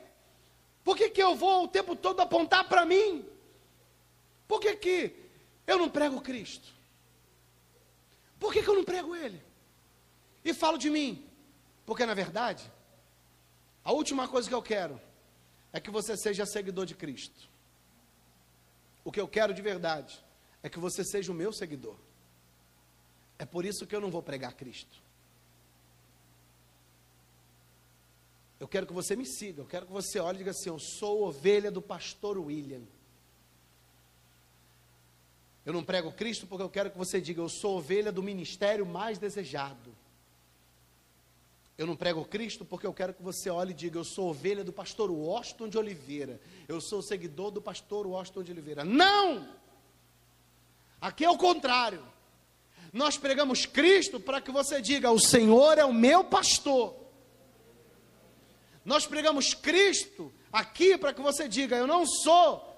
[0.84, 3.28] Por que, que eu vou o tempo todo apontar para mim?
[4.48, 5.16] Por que, que
[5.66, 6.70] eu não prego Cristo?
[8.40, 9.42] Por que, que eu não prego Ele?
[10.44, 11.28] E falo de mim?
[11.86, 12.72] Porque na verdade,
[13.86, 15.00] a última coisa que eu quero
[15.72, 17.48] é que você seja seguidor de Cristo.
[19.04, 20.20] O que eu quero de verdade
[20.64, 21.96] é que você seja o meu seguidor.
[23.38, 25.00] É por isso que eu não vou pregar Cristo.
[28.60, 30.80] Eu quero que você me siga, eu quero que você olhe e diga assim: Eu
[30.80, 32.82] sou ovelha do pastor William.
[35.64, 38.86] Eu não prego Cristo porque eu quero que você diga: Eu sou ovelha do ministério
[38.86, 39.96] mais desejado.
[41.78, 44.64] Eu não prego Cristo porque eu quero que você olhe e diga: Eu sou ovelha
[44.64, 46.40] do pastor Washington de Oliveira.
[46.68, 48.86] Eu sou seguidor do pastor Washington de Oliveira.
[48.86, 49.48] Não!
[51.02, 52.02] Aqui é o contrário.
[52.94, 56.96] Nós pregamos Cristo para que você diga: O Senhor é o meu pastor.
[58.86, 62.74] Nós pregamos Cristo aqui para que você diga: Eu não sou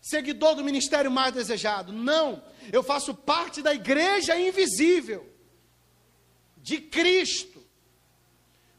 [0.00, 1.92] seguidor do ministério mais desejado.
[1.92, 2.42] Não,
[2.72, 5.28] eu faço parte da igreja invisível
[6.56, 7.57] de Cristo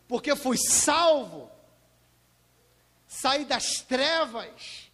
[0.09, 1.51] porque fui salvo,
[3.07, 4.91] saí das trevas,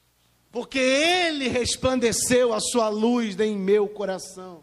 [0.51, 4.61] porque Ele resplandeceu a sua luz em meu coração.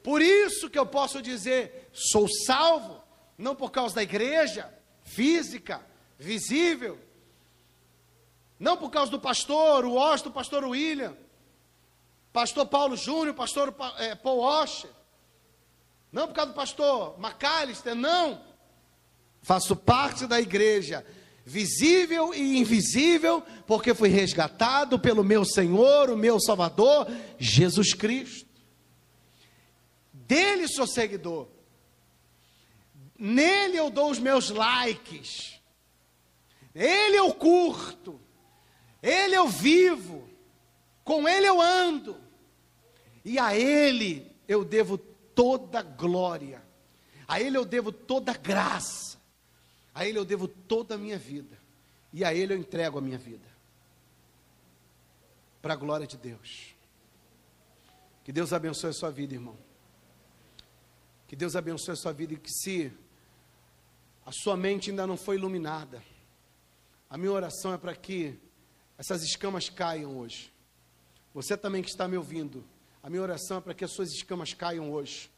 [0.00, 3.02] Por isso que eu posso dizer, sou salvo,
[3.36, 4.72] não por causa da igreja
[5.02, 5.84] física,
[6.16, 6.96] visível,
[8.60, 11.16] não por causa do pastor, o Austin, o pastor William,
[12.32, 14.90] pastor Paulo Júnior, pastor é, Paul Washer,
[16.12, 18.51] não por causa do pastor McAllister, não
[19.42, 21.04] Faço parte da igreja,
[21.44, 28.48] visível e invisível, porque fui resgatado pelo meu Senhor, o meu Salvador, Jesus Cristo.
[30.12, 31.48] Dele sou seguidor.
[33.18, 35.60] Nele eu dou os meus likes.
[36.72, 38.20] Ele eu curto.
[39.02, 40.28] Ele eu vivo.
[41.02, 42.16] Com ele eu ando.
[43.24, 46.62] E a ele eu devo toda glória.
[47.26, 49.11] A ele eu devo toda graça
[49.94, 51.58] a Ele eu devo toda a minha vida.
[52.12, 53.46] E a Ele eu entrego a minha vida.
[55.60, 56.74] Para a glória de Deus.
[58.24, 59.56] Que Deus abençoe a sua vida, irmão.
[61.26, 62.92] Que Deus abençoe a sua vida e que se
[64.24, 66.02] a sua mente ainda não foi iluminada,
[67.10, 68.38] a minha oração é para que
[68.96, 70.52] essas escamas caiam hoje.
[71.34, 72.64] Você também que está me ouvindo,
[73.02, 75.30] a minha oração é para que as suas escamas caiam hoje.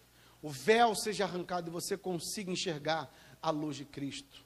[0.42, 4.43] O véu seja arrancado e você consiga enxergar a luz de Cristo.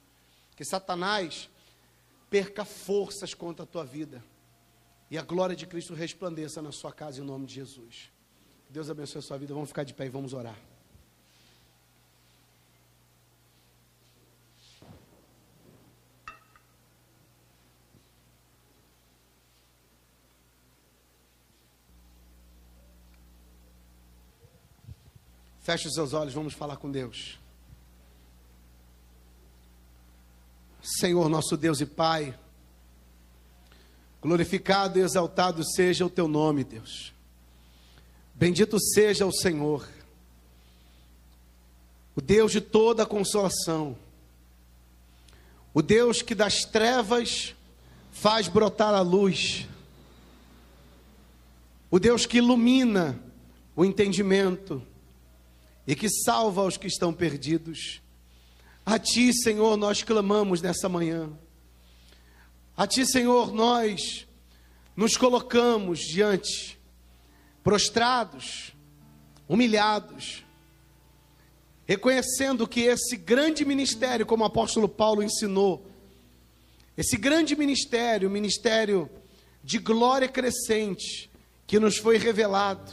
[0.58, 1.48] Que Satanás
[2.28, 4.24] perca forças contra a tua vida.
[5.08, 8.10] E a glória de Cristo resplandeça na sua casa em nome de Jesus.
[8.68, 9.54] Deus abençoe a sua vida.
[9.54, 10.58] Vamos ficar de pé e vamos orar.
[25.60, 27.38] Feche os seus olhos, vamos falar com Deus.
[30.82, 32.38] Senhor nosso Deus e Pai,
[34.20, 37.12] glorificado e exaltado seja o teu nome, Deus.
[38.34, 39.88] Bendito seja o Senhor,
[42.14, 43.96] o Deus de toda consolação,
[45.74, 47.54] o Deus que das trevas
[48.12, 49.66] faz brotar a luz,
[51.90, 53.18] o Deus que ilumina
[53.74, 54.82] o entendimento
[55.86, 58.02] e que salva os que estão perdidos.
[58.90, 61.30] A Ti, Senhor, nós clamamos nessa manhã.
[62.74, 64.26] A Ti, Senhor, nós
[64.96, 66.80] nos colocamos diante,
[67.62, 68.72] prostrados,
[69.46, 70.42] humilhados,
[71.84, 75.86] reconhecendo que esse grande ministério, como o apóstolo Paulo ensinou,
[76.96, 79.10] esse grande ministério, o ministério
[79.62, 81.30] de glória crescente,
[81.66, 82.90] que nos foi revelado,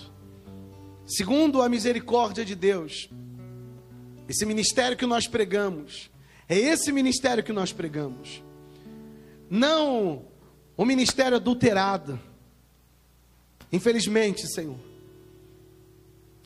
[1.08, 3.10] segundo a misericórdia de Deus,
[4.28, 6.10] esse ministério que nós pregamos,
[6.50, 8.44] é esse ministério que nós pregamos,
[9.50, 10.26] não
[10.76, 12.20] o ministério adulterado,
[13.72, 14.78] infelizmente, Senhor.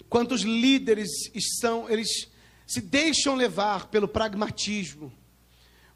[0.10, 1.10] Quantos líderes
[1.60, 2.30] são, eles
[2.68, 5.12] se deixam levar pelo pragmatismo,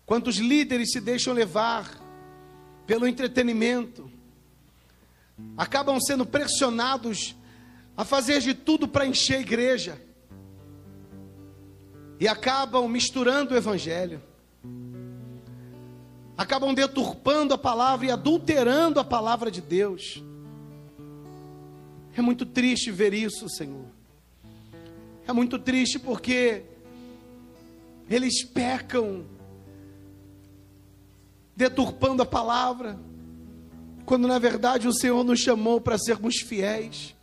[0.06, 2.00] quantos líderes se deixam levar
[2.88, 4.10] pelo entretenimento,
[5.58, 7.36] acabam sendo pressionados
[7.96, 10.12] a fazer de tudo para encher a igreja
[12.24, 14.21] e acabam misturando o evangelho,
[16.38, 20.24] acabam deturpando a palavra e adulterando a palavra de Deus.
[22.15, 23.88] É muito triste ver isso, Senhor.
[25.28, 26.63] É muito triste porque
[28.09, 29.26] eles pecam,
[31.53, 32.97] deturpando a palavra
[34.05, 37.13] quando na verdade o Senhor nos chamou para sermos fiéis.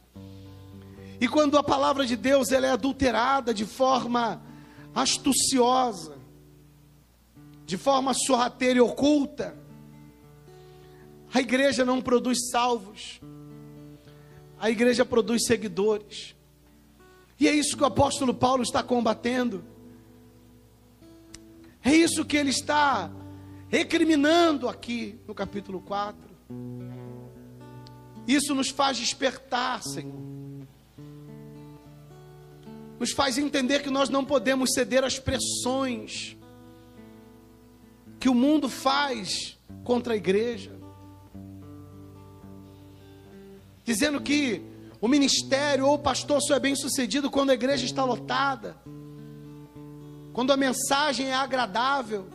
[1.18, 4.49] E quando a palavra de Deus ela é adulterada de forma
[5.00, 6.18] astuciosa,
[7.64, 9.56] de forma sorrateira e oculta,
[11.32, 13.20] a igreja não produz salvos,
[14.58, 16.34] a igreja produz seguidores.
[17.38, 19.64] E é isso que o apóstolo Paulo está combatendo.
[21.82, 23.10] É isso que ele está
[23.68, 26.18] recriminando aqui no capítulo 4.
[28.26, 30.39] Isso nos faz despertar, Senhor.
[33.00, 36.36] Nos faz entender que nós não podemos ceder às pressões
[38.20, 40.70] que o mundo faz contra a igreja.
[43.82, 44.62] Dizendo que
[45.00, 48.76] o ministério ou o pastor só é bem sucedido quando a igreja está lotada,
[50.34, 52.28] quando a mensagem é agradável.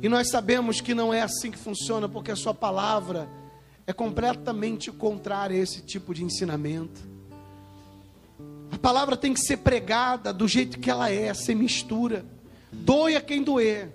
[0.00, 3.28] E nós sabemos que não é assim que funciona, porque a sua palavra
[3.84, 7.11] é completamente contrária a esse tipo de ensinamento.
[8.72, 12.24] A palavra tem que ser pregada do jeito que ela é, sem mistura.
[12.72, 13.92] Doia quem doer.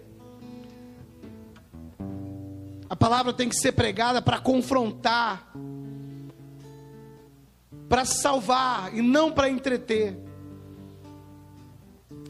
[2.89, 5.51] A palavra tem que ser pregada para confrontar,
[7.89, 10.17] para salvar e não para entreter.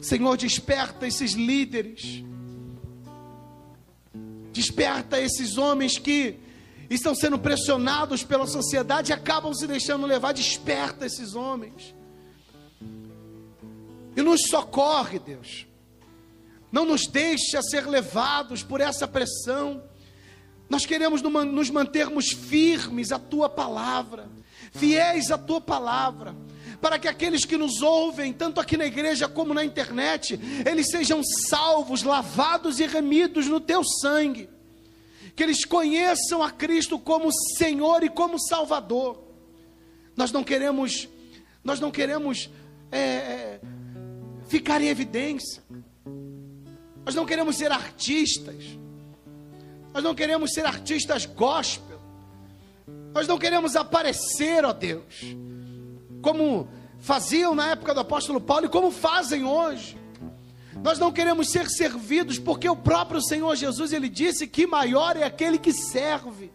[0.00, 2.24] Senhor, desperta esses líderes
[4.58, 6.36] Desperta esses homens que
[6.90, 10.32] estão sendo pressionados pela sociedade e acabam se deixando levar.
[10.32, 11.94] Desperta esses homens.
[14.18, 15.64] E nos socorre, Deus.
[16.72, 19.80] Não nos deixa ser levados por essa pressão.
[20.68, 24.28] Nós queremos nos mantermos firmes à tua palavra,
[24.72, 26.34] fiéis à tua palavra
[26.80, 30.38] para que aqueles que nos ouvem, tanto aqui na igreja como na internet,
[30.68, 34.48] eles sejam salvos, lavados e remidos no teu sangue.
[35.36, 39.22] Que eles conheçam a Cristo como Senhor e como Salvador.
[40.16, 41.08] Nós não queremos,
[41.62, 42.50] nós não queremos
[42.90, 43.60] é, é
[44.48, 45.62] ficar em evidência.
[47.04, 48.64] Nós não queremos ser artistas.
[49.94, 52.00] Nós não queremos ser artistas gospel.
[53.14, 55.36] Nós não queremos aparecer, ó Deus
[56.20, 56.68] como
[56.98, 59.96] faziam na época do apóstolo Paulo e como fazem hoje.
[60.82, 65.24] Nós não queremos ser servidos porque o próprio Senhor Jesus ele disse que maior é
[65.24, 66.50] aquele que serve.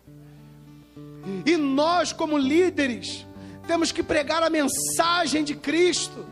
[1.46, 3.26] E nós como líderes
[3.68, 6.26] temos que pregar a mensagem de Cristo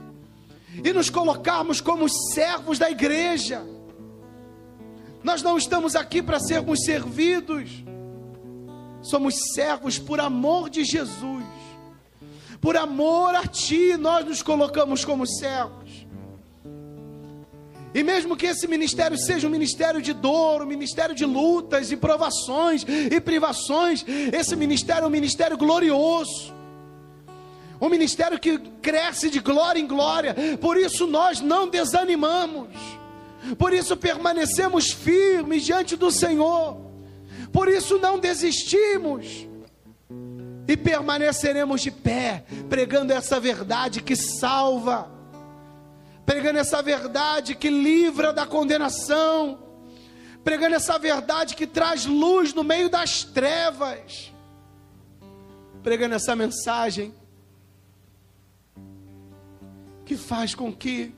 [0.84, 3.66] e nos colocarmos como servos da igreja.
[5.24, 7.70] Nós não estamos aqui para sermos servidos.
[9.02, 11.62] Somos servos por amor de Jesus
[12.62, 16.06] por amor a Ti, nós nos colocamos como servos.
[17.94, 21.98] E mesmo que esse ministério seja um ministério de dor, um ministério de lutas e
[21.98, 26.54] provações e privações, esse ministério é um ministério glorioso.
[27.82, 30.36] Um ministério que cresce de glória em glória.
[30.62, 32.70] Por isso nós não desanimamos.
[33.58, 36.78] Por isso permanecemos firmes diante do Senhor.
[37.52, 39.48] Por isso não desistimos
[40.68, 45.12] e permaneceremos de pé, pregando essa verdade que salva,
[46.24, 49.60] pregando essa verdade que livra da condenação,
[50.44, 54.32] pregando essa verdade que traz luz no meio das trevas,
[55.84, 57.14] pregando essa mensagem
[60.12, 61.14] que faz com que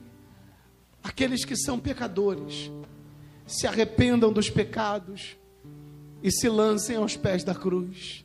[1.02, 2.70] aqueles que são pecadores
[3.44, 5.36] se arrependam dos pecados
[6.22, 8.24] e se lancem aos pés da cruz.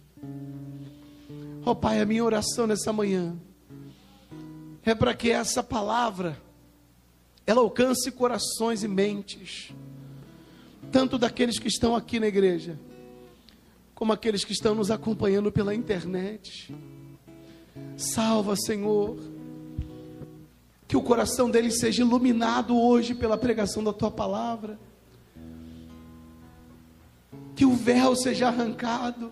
[1.65, 3.35] Oh Pai, a minha oração nessa manhã
[4.85, 6.39] é para que essa palavra
[7.47, 9.73] ela alcance corações e mentes,
[10.91, 12.79] tanto daqueles que estão aqui na igreja,
[13.95, 16.71] como aqueles que estão nos acompanhando pela internet.
[17.97, 19.17] Salva, Senhor,
[20.89, 24.79] que o coração deles seja iluminado hoje pela pregação da tua palavra,
[27.55, 29.31] que o véu seja arrancado,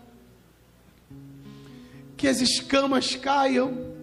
[2.16, 3.97] que as escamas caiam.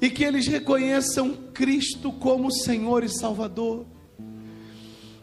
[0.00, 3.84] E que eles reconheçam Cristo como Senhor e Salvador,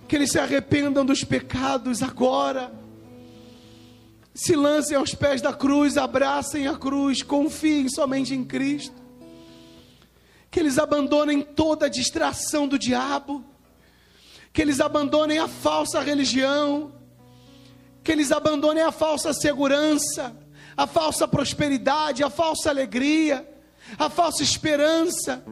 [0.08, 2.72] que eles se arrependam dos pecados agora,
[4.36, 9.09] se lancem aos pés da cruz, abracem a cruz, confiem somente em Cristo,
[10.52, 13.44] que eles abandonem toda a distração do diabo,
[14.52, 16.92] que eles abandonem a falsa religião,
[18.04, 20.36] que eles abandonem a falsa segurança,
[20.76, 23.48] a falsa prosperidade, a falsa alegria,
[23.98, 25.44] a falsa esperança,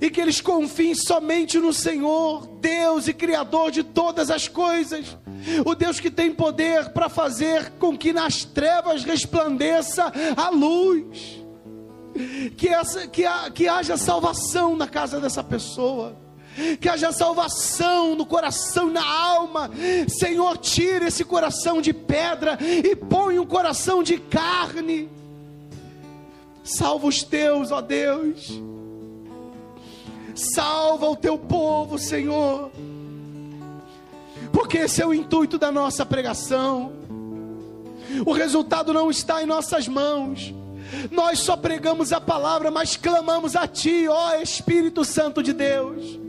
[0.00, 5.16] e que eles confiem somente no Senhor, Deus e Criador de todas as coisas,
[5.64, 11.43] o Deus que tem poder para fazer com que nas trevas resplandeça a luz,
[12.56, 16.24] que, essa, que, que haja salvação na casa dessa pessoa
[16.80, 19.70] que haja salvação no coração na alma.
[20.08, 25.08] Senhor, tira esse coração de pedra e põe um coração de carne.
[26.62, 28.60] Salva os teus, ó Deus.
[30.34, 32.70] Salva o teu povo, Senhor.
[34.52, 36.92] Porque esse é o intuito da nossa pregação.
[38.24, 40.54] O resultado não está em nossas mãos.
[41.10, 46.24] Nós só pregamos a palavra, mas clamamos a Ti, ó Espírito Santo de Deus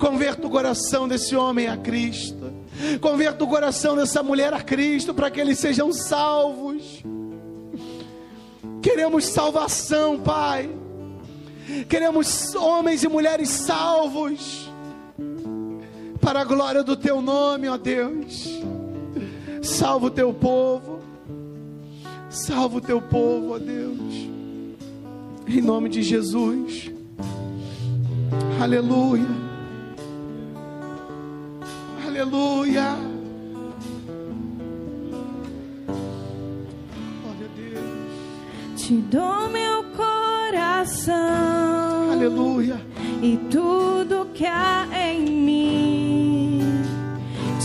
[0.00, 2.50] Converta o coração desse homem a Cristo.
[3.02, 7.04] Converta o coração dessa mulher a Cristo para que eles sejam salvos.
[8.80, 10.70] Queremos salvação, Pai.
[11.86, 14.72] Queremos homens e mulheres salvos.
[16.18, 18.58] Para a glória do teu nome, ó Deus.
[19.60, 21.00] Salva o teu povo.
[22.30, 24.30] Salva o teu povo, ó Deus.
[25.48, 26.92] Em nome de Jesus.
[28.62, 29.26] Aleluia.
[32.06, 32.96] Aleluia.
[37.22, 38.80] Glória a Deus.
[38.80, 41.16] Te dou meu coração.
[42.12, 42.80] Aleluia.
[43.20, 46.60] E tudo que há em mim.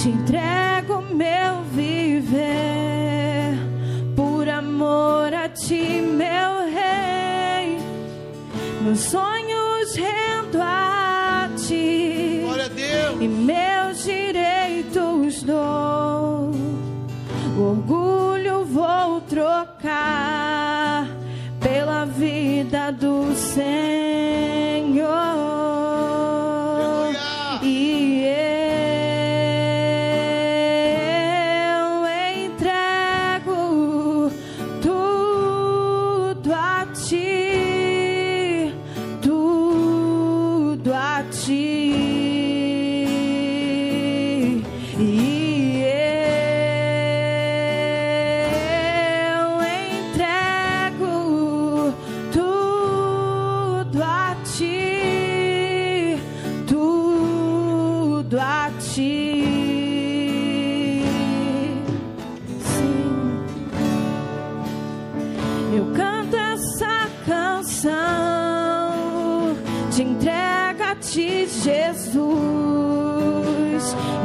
[0.01, 2.74] Te entrego meu viver.
[5.55, 7.79] Ti, meu rei.
[8.81, 12.41] Meus sonhos rendo a ti.
[12.43, 13.21] Glória a Deus.
[13.21, 16.51] E meus direitos dou.
[17.57, 21.07] O orgulho vou trocar
[21.61, 24.54] pela vida do Senhor.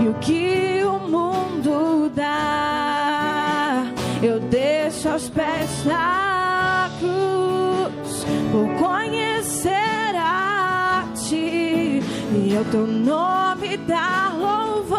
[0.03, 3.85] E o que o mundo dá,
[4.23, 12.03] eu deixo aos pés da cruz por conhecer a ti.
[12.33, 14.91] E ao teu nome dar louvor,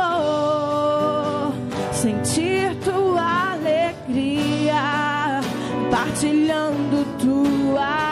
[1.93, 5.41] sentir tua alegria,
[5.89, 8.10] partilhando tua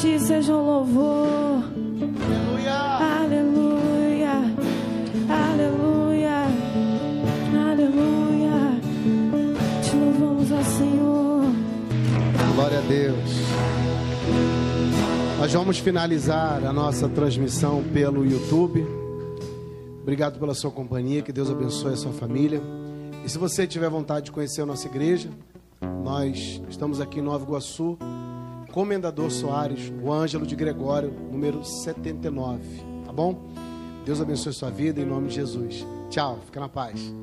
[0.00, 1.62] ti seja o louvor.
[2.20, 2.74] Aleluia.
[3.20, 4.32] Aleluia.
[5.28, 6.46] Aleluia.
[7.70, 8.80] Aleluia.
[9.82, 11.44] Te louvamos, ó Senhor.
[12.54, 13.30] Glória a Deus.
[15.38, 18.86] Nós vamos finalizar a nossa transmissão pelo YouTube.
[20.02, 22.60] Obrigado pela sua companhia, que Deus abençoe a sua família.
[23.24, 25.30] E se você tiver vontade de conhecer a nossa igreja,
[26.02, 27.98] nós estamos aqui em Nova Iguaçu,
[28.74, 32.60] Comendador Soares, o Ângelo de Gregório, número 79.
[33.06, 33.40] Tá bom?
[34.04, 35.86] Deus abençoe sua vida em nome de Jesus.
[36.10, 37.14] Tchau, fica na paz.